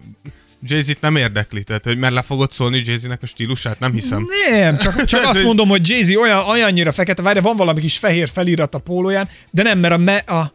Jay-Z-t 0.65 1.01
nem 1.01 1.15
érdekli, 1.15 1.63
tehát 1.63 1.85
hogy 1.85 1.97
mert 1.97 2.13
le 2.13 2.21
fogod 2.21 2.51
szólni 2.51 2.81
Jay-Z-nek 2.85 3.21
a 3.21 3.25
stílusát, 3.25 3.79
nem 3.79 3.91
hiszem. 3.91 4.27
Nem, 4.51 4.77
csak, 4.77 5.05
csak 5.05 5.25
azt 5.25 5.43
mondom, 5.43 5.69
hogy 5.69 5.89
Jay-Z 5.89 6.15
olyan, 6.15 6.45
olyannyira 6.45 6.91
fekete, 6.91 7.21
várja, 7.21 7.41
van 7.41 7.55
valami 7.55 7.81
kis 7.81 7.97
fehér 7.97 8.29
felirat 8.29 8.75
a 8.75 8.79
pólóján, 8.79 9.29
de 9.51 9.63
nem, 9.63 9.79
mert 9.79 9.93
a, 9.93 9.97
me, 9.97 10.15
a 10.15 10.53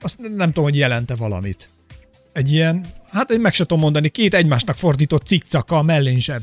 azt 0.00 0.18
nem 0.18 0.46
tudom, 0.46 0.64
hogy 0.64 0.76
jelente 0.76 1.14
valamit. 1.14 1.68
Egy 2.32 2.52
ilyen, 2.52 2.86
hát 3.12 3.30
én 3.30 3.40
meg 3.40 3.54
se 3.54 3.64
tudom 3.64 3.82
mondani, 3.82 4.08
két 4.08 4.34
egymásnak 4.34 4.76
fordított 4.76 5.26
cikcaka 5.26 5.76
a 5.76 5.82
mellényzseb 5.82 6.42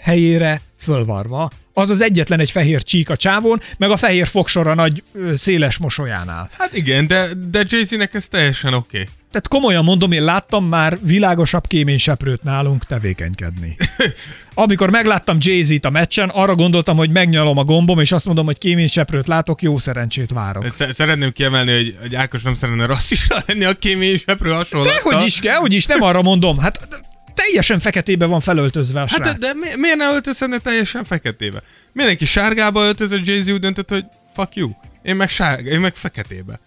helyére 0.00 0.60
fölvarva. 0.78 1.50
Az 1.72 1.90
az 1.90 2.00
egyetlen 2.00 2.40
egy 2.40 2.50
fehér 2.50 2.82
csík 2.82 3.10
a 3.10 3.16
csávón, 3.16 3.60
meg 3.78 3.90
a 3.90 3.96
fehér 3.96 4.26
fogsor 4.26 4.66
a 4.66 4.74
nagy 4.74 5.02
ö, 5.12 5.36
széles 5.36 5.78
mosolyánál. 5.78 6.50
Hát 6.58 6.76
igen, 6.76 7.06
de, 7.06 7.28
de 7.50 7.64
Jay-Z-nek 7.68 8.14
ez 8.14 8.28
teljesen 8.28 8.74
oké. 8.74 9.00
Okay. 9.00 9.08
Tehát 9.32 9.48
komolyan 9.48 9.84
mondom, 9.84 10.12
én 10.12 10.24
láttam 10.24 10.64
már 10.64 10.98
világosabb 11.02 11.66
kéményseprőt 11.66 12.42
nálunk 12.42 12.86
tevékenykedni. 12.86 13.76
Amikor 14.54 14.90
megláttam 14.90 15.36
Jay-Z-t 15.40 15.84
a 15.84 15.90
meccsen, 15.90 16.28
arra 16.28 16.54
gondoltam, 16.54 16.96
hogy 16.96 17.10
megnyalom 17.12 17.58
a 17.58 17.64
gombom, 17.64 17.98
és 17.98 18.12
azt 18.12 18.26
mondom, 18.26 18.44
hogy 18.44 18.58
kéményseprőt 18.58 19.26
látok, 19.26 19.62
jó 19.62 19.78
szerencsét 19.78 20.30
várok. 20.30 20.68
Sz- 20.68 20.92
Szeretném 20.94 21.32
kiemelni, 21.32 21.72
hogy, 21.74 21.96
hogy 22.00 22.14
Ákos 22.14 22.42
nem 22.42 22.54
szeretne 22.54 22.86
rasszista 22.86 23.36
lenni 23.46 23.64
a 23.64 23.72
kémény 23.74 24.16
seprő 24.16 24.50
hasonlata. 24.50 24.92
Dehogy 24.92 25.26
is 25.26 25.40
kell, 25.40 25.56
hogy 25.56 25.72
is, 25.72 25.86
nem 25.86 26.02
arra 26.02 26.22
mondom. 26.22 26.58
Hát 26.58 26.88
teljesen 27.34 27.78
feketébe 27.80 28.26
van 28.26 28.40
felöltözve 28.40 28.98
a 29.00 29.06
Hát 29.08 29.22
srác. 29.24 29.38
de, 29.38 29.46
de 29.46 29.52
mi- 29.54 29.80
miért 29.80 29.96
ne 29.96 30.12
öltözhetne 30.12 30.58
teljesen 30.58 31.04
feketébe? 31.04 31.62
Mindenki 31.92 32.24
sárgába 32.24 32.82
öltözött, 32.84 33.26
Jay-Z 33.26 33.48
úgy 33.48 33.60
döntött, 33.60 33.88
hogy 33.90 34.04
fuck 34.34 34.54
you. 34.54 34.70
Én 35.02 35.16
meg, 35.16 35.28
sárga, 35.28 35.70
én 35.70 35.80
meg 35.80 35.94
feketébe. 35.94 36.60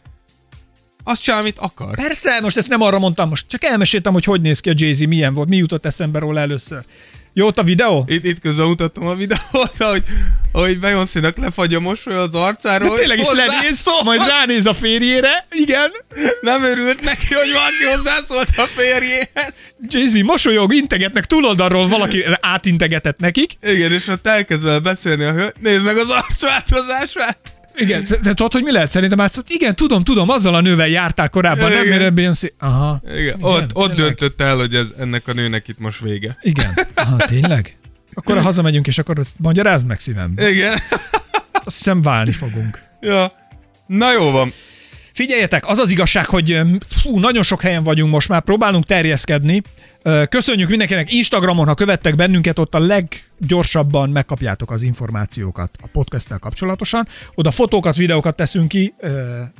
Azt 1.07 1.21
csinál, 1.21 1.39
amit 1.39 1.59
akar. 1.59 1.95
Persze, 1.95 2.39
most 2.41 2.57
ezt 2.57 2.69
nem 2.69 2.81
arra 2.81 2.99
mondtam, 2.99 3.29
most 3.29 3.45
csak 3.47 3.63
elmeséltem, 3.63 4.13
hogy 4.13 4.23
hogy 4.23 4.41
néz 4.41 4.59
ki 4.59 4.69
a 4.69 4.73
Jay-Z, 4.75 5.05
milyen 5.05 5.33
volt, 5.33 5.49
mi 5.49 5.57
jutott 5.57 5.85
eszembe 5.85 6.19
róla 6.19 6.39
először. 6.39 6.79
Jó 7.37 7.47
ott 7.47 7.57
a 7.57 7.63
videó? 7.63 8.05
Itt, 8.07 8.23
itt 8.23 8.39
közben 8.39 8.67
mutattam 8.67 9.07
a 9.07 9.15
videót, 9.15 9.77
hogy, 9.77 10.03
hogy 10.51 10.79
Beyoncé-nak 10.79 11.37
lefagy 11.37 11.73
a 11.73 11.79
mosoly 11.79 12.15
az 12.15 12.33
arcáról. 12.33 12.89
De 12.89 12.95
tényleg 12.95 13.19
is 13.19 13.27
lenéz, 13.27 13.61
hozzászól. 13.61 14.03
majd 14.03 14.27
ránéz 14.27 14.65
a 14.65 14.73
férjére, 14.73 15.45
igen. 15.51 15.91
Nem 16.41 16.63
örült 16.63 17.01
neki, 17.01 17.33
hogy 17.33 17.51
valaki 17.53 17.83
hozzászólt 17.95 18.47
a 18.55 18.67
férjéhez. 18.75 19.53
Jay-Z 19.89 20.21
mosolyog, 20.23 20.73
integetnek 20.73 21.25
túloldalról, 21.25 21.87
valaki 21.87 22.25
átintegetett 22.41 23.19
nekik. 23.19 23.51
Igen, 23.61 23.91
és 23.91 24.07
ott 24.07 24.27
elkezd 24.27 24.63
vele 24.63 24.79
beszélni 24.79 25.23
a 25.23 25.31
hölgy. 25.31 25.53
Nézd 25.61 25.85
meg 25.85 25.97
az 25.97 26.09
arcváltozását. 26.09 27.37
Igen, 27.77 28.03
de 28.21 28.33
tudod, 28.33 28.51
hogy 28.51 28.63
mi 28.63 28.71
lehet 28.71 28.91
szerintem 28.91 29.19
átszott? 29.19 29.49
Igen, 29.49 29.75
tudom, 29.75 30.03
tudom, 30.03 30.29
azzal 30.29 30.55
a 30.55 30.61
nővel 30.61 30.87
jártál 30.87 31.29
korábban, 31.29 31.71
nem 31.71 31.83
Igen. 31.85 31.97
mire 31.97 32.09
Beyoncé. 32.09 32.53
Aha. 32.59 33.01
Igen, 33.17 33.35
ott, 33.39 33.69
ott 33.73 33.87
tényleg. 33.87 33.95
döntött 33.95 34.41
el, 34.41 34.55
hogy 34.55 34.75
ez, 34.75 34.87
ennek 34.99 35.27
a 35.27 35.33
nőnek 35.33 35.67
itt 35.67 35.79
most 35.79 35.99
vége. 35.99 36.37
Igen. 36.41 36.73
Aha, 36.95 37.17
tényleg? 37.17 37.77
Akkor 38.13 38.37
hazamegyünk, 38.41 38.87
és 38.87 38.97
akkor 38.97 39.19
magyarázd 39.37 39.87
meg 39.87 39.99
szívem. 39.99 40.33
Igen. 40.37 40.71
Azt 41.51 41.77
hiszem 41.77 42.01
válni 42.01 42.31
fogunk. 42.31 42.81
ja. 43.01 43.31
Na 43.87 44.11
jó 44.11 44.31
van. 44.31 44.53
Figyeljetek, 45.15 45.67
az 45.67 45.77
az 45.77 45.91
igazság, 45.91 46.25
hogy 46.25 46.61
fú, 46.87 47.19
nagyon 47.19 47.43
sok 47.43 47.61
helyen 47.61 47.83
vagyunk 47.83 48.11
most 48.11 48.29
már, 48.29 48.41
próbálunk 48.41 48.85
terjeszkedni. 48.85 49.61
Köszönjük 50.29 50.69
mindenkinek 50.69 51.13
Instagramon, 51.13 51.67
ha 51.67 51.73
követtek 51.73 52.15
bennünket, 52.15 52.59
ott 52.59 52.75
a 52.75 52.79
leggyorsabban 52.79 54.09
megkapjátok 54.09 54.71
az 54.71 54.81
információkat 54.81 55.77
a 55.83 55.87
podcasttel 55.91 56.37
kapcsolatosan. 56.37 57.07
Oda 57.35 57.51
fotókat, 57.51 57.95
videókat 57.95 58.35
teszünk 58.35 58.67
ki 58.67 58.93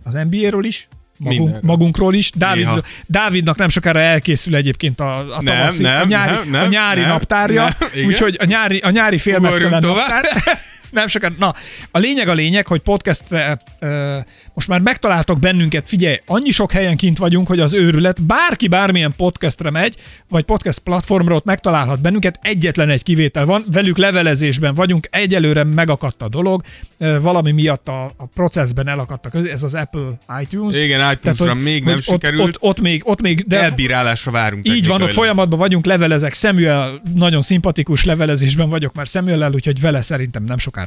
az 0.03 0.17
NBA-ről 0.29 0.65
is, 0.65 0.87
magunk, 1.17 1.39
Mindenről. 1.39 1.69
magunkról 1.69 2.13
is. 2.13 2.31
Dávid, 2.31 2.65
Néha. 2.65 2.81
Dávidnak 3.05 3.57
nem 3.57 3.69
sokára 3.69 3.99
elkészül 3.99 4.55
egyébként 4.55 4.99
a, 4.99 5.17
a, 5.17 5.41
Nem, 5.41 5.57
tavaszi, 5.57 5.83
nem, 5.83 6.01
a 6.01 6.05
nyári, 6.05 6.31
nem, 6.31 6.49
nem, 6.49 6.63
a 6.63 6.67
nyári 6.67 6.99
nem, 6.99 7.09
naptárja, 7.09 7.67
nem, 7.79 8.05
úgyhogy 8.05 8.37
a 8.39 8.45
nyári, 8.45 8.77
a 8.77 8.89
nyári 8.89 9.17
félmeztelen 9.17 9.79
naptár. 9.81 10.25
Nem 10.95 11.07
sokat. 11.07 11.37
Na, 11.37 11.53
a 11.91 11.97
lényeg 11.97 12.27
a 12.27 12.33
lényeg, 12.33 12.67
hogy 12.67 12.79
podcastre 12.81 13.59
ö, 13.79 14.17
most 14.53 14.67
már 14.67 14.79
megtaláltok 14.81 15.39
bennünket, 15.39 15.87
figyelj, 15.87 16.19
annyi 16.25 16.51
sok 16.51 16.71
helyen 16.71 16.95
kint 16.97 17.17
vagyunk, 17.17 17.47
hogy 17.47 17.59
az 17.59 17.73
őrület, 17.73 18.21
bárki 18.21 18.67
bármilyen 18.67 19.13
podcastre 19.17 19.69
megy, 19.69 19.95
vagy 20.29 20.43
podcast 20.43 20.79
platformra 20.79 21.35
ott 21.35 21.45
megtalálhat 21.45 22.01
bennünket, 22.01 22.39
egyetlen 22.41 22.89
egy 22.89 23.03
kivétel 23.03 23.45
van, 23.45 23.63
velük 23.71 23.97
levelezésben 23.97 24.75
vagyunk, 24.75 25.07
egyelőre 25.11 25.63
megakadt 25.63 26.21
a 26.21 26.29
dolog, 26.29 26.61
ö, 26.97 27.19
valami 27.21 27.51
miatt 27.51 27.87
a, 27.87 28.03
a 28.17 28.25
processben 28.33 28.87
elakadt 28.87 29.25
a 29.25 29.29
közé, 29.29 29.51
ez 29.51 29.63
az 29.63 29.73
Apple 29.73 30.09
iTunes. 30.41 30.79
Igen, 30.81 31.11
iTunes-ra 31.11 31.53
hogy- 31.53 31.63
még 31.63 31.83
nem 31.83 31.93
hogy 31.93 32.03
sikerült. 32.03 32.41
Ott, 32.41 32.47
ott, 32.55 32.61
ott, 32.61 32.81
még, 32.81 33.01
ott 33.05 33.21
még, 33.21 33.47
de 33.47 33.61
Elbírálásra 33.61 34.31
várunk. 34.31 34.67
így 34.67 34.87
van, 34.87 35.01
ott 35.01 35.11
folyamatban 35.13 35.59
vagyunk, 35.59 35.85
levelezek, 35.85 36.33
Samuel, 36.33 37.01
nagyon 37.15 37.41
szimpatikus 37.41 38.03
levelezésben 38.03 38.69
vagyok 38.69 38.93
már 38.93 39.07
Samuel-el, 39.07 39.53
úgyhogy 39.53 39.81
vele 39.81 40.01
szerintem 40.01 40.43
nem 40.43 40.57
sokára 40.57 40.84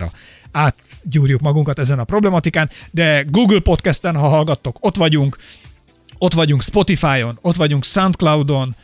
átgyúrjuk 0.52 1.40
magunkat 1.40 1.78
ezen 1.78 1.98
a 1.98 2.04
problematikán, 2.04 2.70
de 2.90 3.24
Google 3.28 3.60
Podcasten, 3.60 4.16
ha 4.16 4.28
hallgattok, 4.28 4.76
ott 4.80 4.96
vagyunk, 4.96 5.36
ott 6.18 6.32
vagyunk 6.32 6.62
Spotify-on, 6.62 7.38
ott 7.40 7.56
vagyunk 7.56 7.84
Soundcloud-on, 7.84 8.74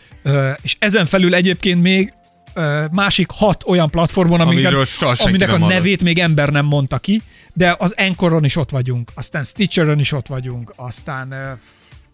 és 0.62 0.77
ezen 0.79 1.07
felül 1.07 1.35
egyébként 1.35 1.83
még 1.83 2.12
másik 2.90 3.31
hat 3.31 3.64
olyan 3.66 3.90
platformon, 3.90 4.38
senki 4.38 5.22
aminek 5.22 5.53
a 5.53 5.59
nevét 5.59 6.03
még 6.03 6.18
ember 6.18 6.48
nem 6.48 6.66
mondta 6.66 6.98
ki, 6.98 7.22
de 7.53 7.77
az 7.79 7.94
Anchoron 7.96 8.44
is 8.44 8.57
ott 8.57 8.70
vagyunk, 8.70 9.11
aztán 9.14 9.44
Stitcheron 9.44 9.98
is 9.98 10.12
ott 10.12 10.27
vagyunk, 10.27 10.72
aztán 10.77 11.29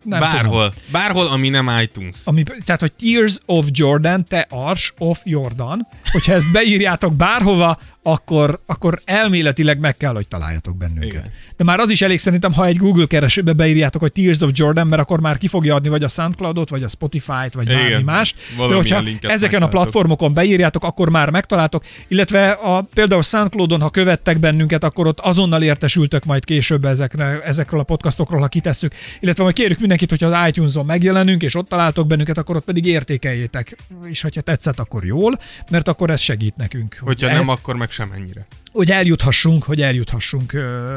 nem 0.04 0.20
tudom. 0.20 0.34
Bárhol. 0.34 0.74
Bárhol, 0.92 1.26
ami 1.26 1.48
nem 1.48 1.70
iTunes. 1.80 2.16
Ami, 2.24 2.42
tehát, 2.64 2.80
hogy 2.80 2.92
Tears 2.92 3.38
of 3.46 3.66
Jordan, 3.70 4.24
te 4.24 4.46
ars 4.48 4.94
of 4.98 5.20
Jordan, 5.24 5.86
hogyha 6.12 6.32
ezt 6.32 6.52
beírjátok 6.52 7.14
bárhova, 7.14 7.78
akkor, 8.02 8.60
akkor 8.66 9.00
elméletileg 9.04 9.78
meg 9.78 9.96
kell, 9.96 10.14
hogy 10.14 10.28
találjatok 10.28 10.76
bennünket. 10.76 11.08
Igen. 11.08 11.30
De 11.56 11.64
már 11.64 11.78
az 11.78 11.90
is 11.90 12.02
elég 12.02 12.18
szerintem, 12.18 12.52
ha 12.52 12.66
egy 12.66 12.76
Google 12.76 13.06
keresőbe 13.06 13.52
beírjátok, 13.52 14.00
hogy 14.00 14.12
Tears 14.12 14.40
of 14.40 14.50
Jordan, 14.52 14.86
mert 14.86 15.02
akkor 15.02 15.20
már 15.20 15.38
ki 15.38 15.48
fogja 15.48 15.74
adni 15.74 15.88
vagy 15.88 16.04
a 16.04 16.08
Soundcloudot, 16.08 16.68
vagy 16.68 16.82
a 16.82 16.88
Spotify-t, 16.88 17.52
vagy 17.54 17.66
bármi 17.66 17.86
Igen. 17.86 18.02
más. 18.02 18.32
De 18.32 18.40
Valamilyen 18.56 19.04
hogyha 19.04 19.28
ezeken 19.28 19.62
a 19.62 19.68
platformokon 19.68 20.32
beírjátok, 20.32 20.84
akkor 20.84 21.08
már 21.08 21.30
megtaláltok, 21.30 21.84
illetve 22.08 22.50
a, 22.50 22.80
például 22.94 23.22
Soundcloudon, 23.22 23.80
ha 23.80 23.90
követtek 23.90 24.38
bennünket, 24.38 24.84
akkor 24.84 25.06
ott 25.06 25.20
azonnal 25.20 25.62
értesültök 25.62 26.24
majd 26.24 26.44
később 26.44 26.84
ezekre, 26.84 27.40
ezekről 27.40 27.80
a 27.80 27.82
podcastokról, 27.82 28.40
ha 28.40 28.48
kitesszük, 28.48 28.94
illetve 29.20 29.42
majd 29.42 29.54
kérjük 29.54 29.78
mindenkit, 29.78 30.10
hogyha 30.10 30.26
az 30.26 30.48
iTunes-on 30.48 30.84
megjelenünk, 30.86 31.42
és 31.42 31.54
ott 31.54 31.68
találtok 31.68 32.06
bennünket, 32.06 32.38
akkor 32.38 32.56
ott 32.56 32.64
pedig 32.64 32.86
értékeljétek. 32.86 33.76
És 34.04 34.20
hogyha 34.22 34.40
tetszett, 34.40 34.78
akkor 34.78 35.04
jól, 35.04 35.38
mert 35.70 35.88
akkor 35.88 36.10
ez 36.10 36.20
segít 36.20 36.56
nekünk. 36.56 36.96
hogy 37.00 37.06
Hogyha 37.08 37.28
el- 37.28 37.36
nem, 37.38 37.48
akkor 37.48 37.76
meg 37.76 37.89
sem 37.90 38.12
ennyire. 38.12 38.46
hogy 38.72 38.90
eljuthassunk, 38.90 39.62
hogy 39.62 39.80
eljuthassunk 39.80 40.52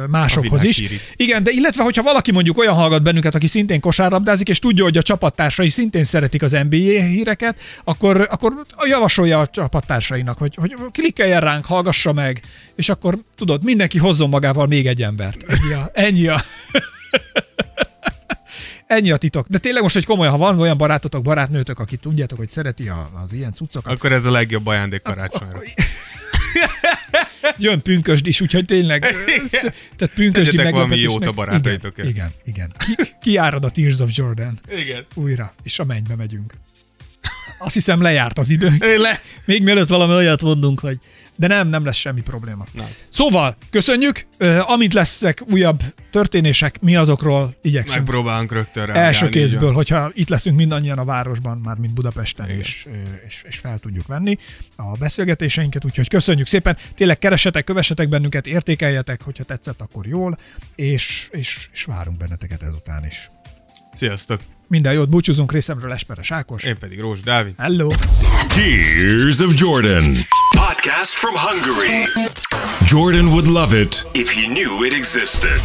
másokhoz 0.10 0.64
is. 0.64 0.84
Igen, 1.16 1.44
de 1.44 1.52
illetve, 1.52 1.84
hogyha 1.84 2.04
valaki 2.04 2.32
mondjuk 2.32 2.58
olyan 2.58 2.74
hallgat 2.74 3.04
bennünket, 3.04 3.36
aki 3.36 3.48
szintén 3.48 3.80
kosárlabdázik, 3.80 4.50
és 4.50 4.60
tudja, 4.60 4.84
hogy 4.84 4.98
a 4.98 5.02
csapattársai 5.02 5.70
szintén 5.70 6.04
szeretik 6.04 6.42
az 6.42 6.52
NBA 6.52 6.76
híreket, 6.78 7.60
akkor, 7.84 8.28
akkor 8.32 8.54
javasolja 8.88 9.40
a 9.40 9.48
csapattársainak, 9.48 10.38
hogy, 10.38 10.56
hogy 10.56 10.76
klikkeljen 10.92 11.42
ránk, 11.42 11.66
hallgassa 11.66 12.14
meg, 12.14 12.42
és 12.76 12.90
akkor 12.90 13.18
tudod, 13.36 13.64
mindenki 13.64 13.98
hozzon 13.98 14.30
magával 14.30 14.68
még 14.68 14.88
egy 14.88 15.02
embert. 15.02 15.44
Ennyi 15.44 15.74
a, 15.74 15.92
ennyi 15.94 16.28
a, 16.28 16.42
ennyi 18.88 19.12
a 19.12 19.18
titok. 19.18 19.48
De 19.48 19.58
tényleg 19.58 19.82
most, 19.82 19.94
hogy 19.94 20.06
komolyan, 20.06 20.32
ha 20.32 20.38
van 20.38 20.60
olyan 20.60 20.78
barátotok, 20.78 21.24
barátnőtök, 21.24 21.80
aki 21.80 21.98
tudjátok, 21.98 22.38
hogy 22.38 22.50
szereti 22.50 22.92
az 23.24 23.34
ilyen 23.34 23.54
cuccokat, 23.54 23.94
Akkor 23.94 24.12
ez 24.12 24.26
a 24.26 24.32
legjobb 24.32 24.68
ajándék 24.68 25.02
karácsonyra. 25.02 25.60
Jön 27.58 27.82
pünkösd 27.82 28.28
is, 28.28 28.42
úgyhogy 28.42 28.66
tényleg, 28.66 29.02
tehát 29.96 30.13
pünkösdi 30.16 30.52
Tegyetek 30.52 30.74
valami 30.74 30.98
jót 30.98 31.26
a 31.28 31.32
barátaitokért. 31.32 32.10
Igen, 32.10 32.32
igen. 32.46 32.74
igen. 32.86 32.96
Ki, 32.98 33.12
kiárad 33.22 33.63
a 33.63 33.70
Tears 33.70 34.00
of 34.00 34.10
Jordan 34.13 34.60
Igen. 34.78 35.06
újra, 35.13 35.54
és 35.63 35.80
a 35.80 35.84
mennybe 35.84 36.16
megyünk. 36.16 36.54
Azt 37.60 37.74
hiszem 37.74 38.02
lejárt 38.02 38.39
az 38.39 38.50
idő. 38.50 38.76
Le. 38.80 39.20
Még 39.46 39.63
mielőtt 39.63 39.88
valami 39.88 40.13
olyat 40.13 40.42
mondunk, 40.42 40.80
hogy 40.80 40.98
de 41.36 41.48
nem, 41.48 41.67
nem 41.67 41.86
lesz 41.86 41.96
semmi 41.96 42.22
probléma. 42.22 42.65
Nem. 42.72 42.88
Szóval, 43.10 43.56
köszönjük, 43.69 44.26
amint 44.62 44.93
lesznek 44.93 45.41
újabb 45.52 45.80
történések, 46.12 46.82
mi 46.82 46.96
azokról 46.96 47.56
igyekszünk. 47.62 48.06
Megpróbálunk 48.06 48.52
rögtön 48.52 48.86
reagálni, 48.86 49.08
Első 49.08 49.30
kézből, 49.30 49.74
hogyha 49.74 50.12
itt 50.13 50.30
leszünk 50.30 50.58
mindannyian 50.58 50.98
a 50.98 51.06
városban, 51.06 51.58
már 51.58 51.76
mint 51.76 51.93
Budapesten, 51.93 52.50
és, 52.50 52.88
és, 53.28 53.43
és 53.48 53.58
fel 53.58 53.80
tudjuk 53.80 54.08
venni 54.08 54.38
a 54.76 54.91
beszélgetéseinket, 54.98 55.86
úgyhogy 55.86 56.08
köszönjük 56.08 56.48
szépen. 56.48 56.78
Tényleg 56.96 57.19
keressetek, 57.19 57.63
kövessetek 57.63 58.10
bennünket, 58.10 58.48
értékeljetek, 58.48 59.22
hogyha 59.22 59.43
tetszett, 59.43 59.82
akkor 59.82 60.08
jól, 60.08 60.38
és, 60.76 61.28
és, 61.32 61.69
és 61.74 61.84
várunk 61.84 62.17
benneteket 62.17 62.63
ezután 62.63 63.06
is. 63.06 63.30
Sziasztok. 63.93 64.39
Minden 64.67 64.93
jót, 64.93 65.10
búcsúzunk 65.10 65.52
részemről 65.52 65.91
Esperes 65.91 66.32
Ákos. 66.32 66.63
Én 66.63 66.78
pedig 66.78 67.00
Rós 67.00 67.19
Dávid. 67.19 67.54
Hello! 67.58 67.88
Tears 68.48 69.39
of 69.39 69.54
Jordan. 69.56 70.15
Podcast 70.54 71.16
from 71.16 71.34
Hungary. 71.36 72.06
Jordan 72.86 73.34
would 73.36 73.48
love 73.48 73.74
it 73.74 74.04
If 74.13 74.32
he 74.32 74.48
knew 74.48 74.84
it 74.84 74.94
existed. 74.94 75.60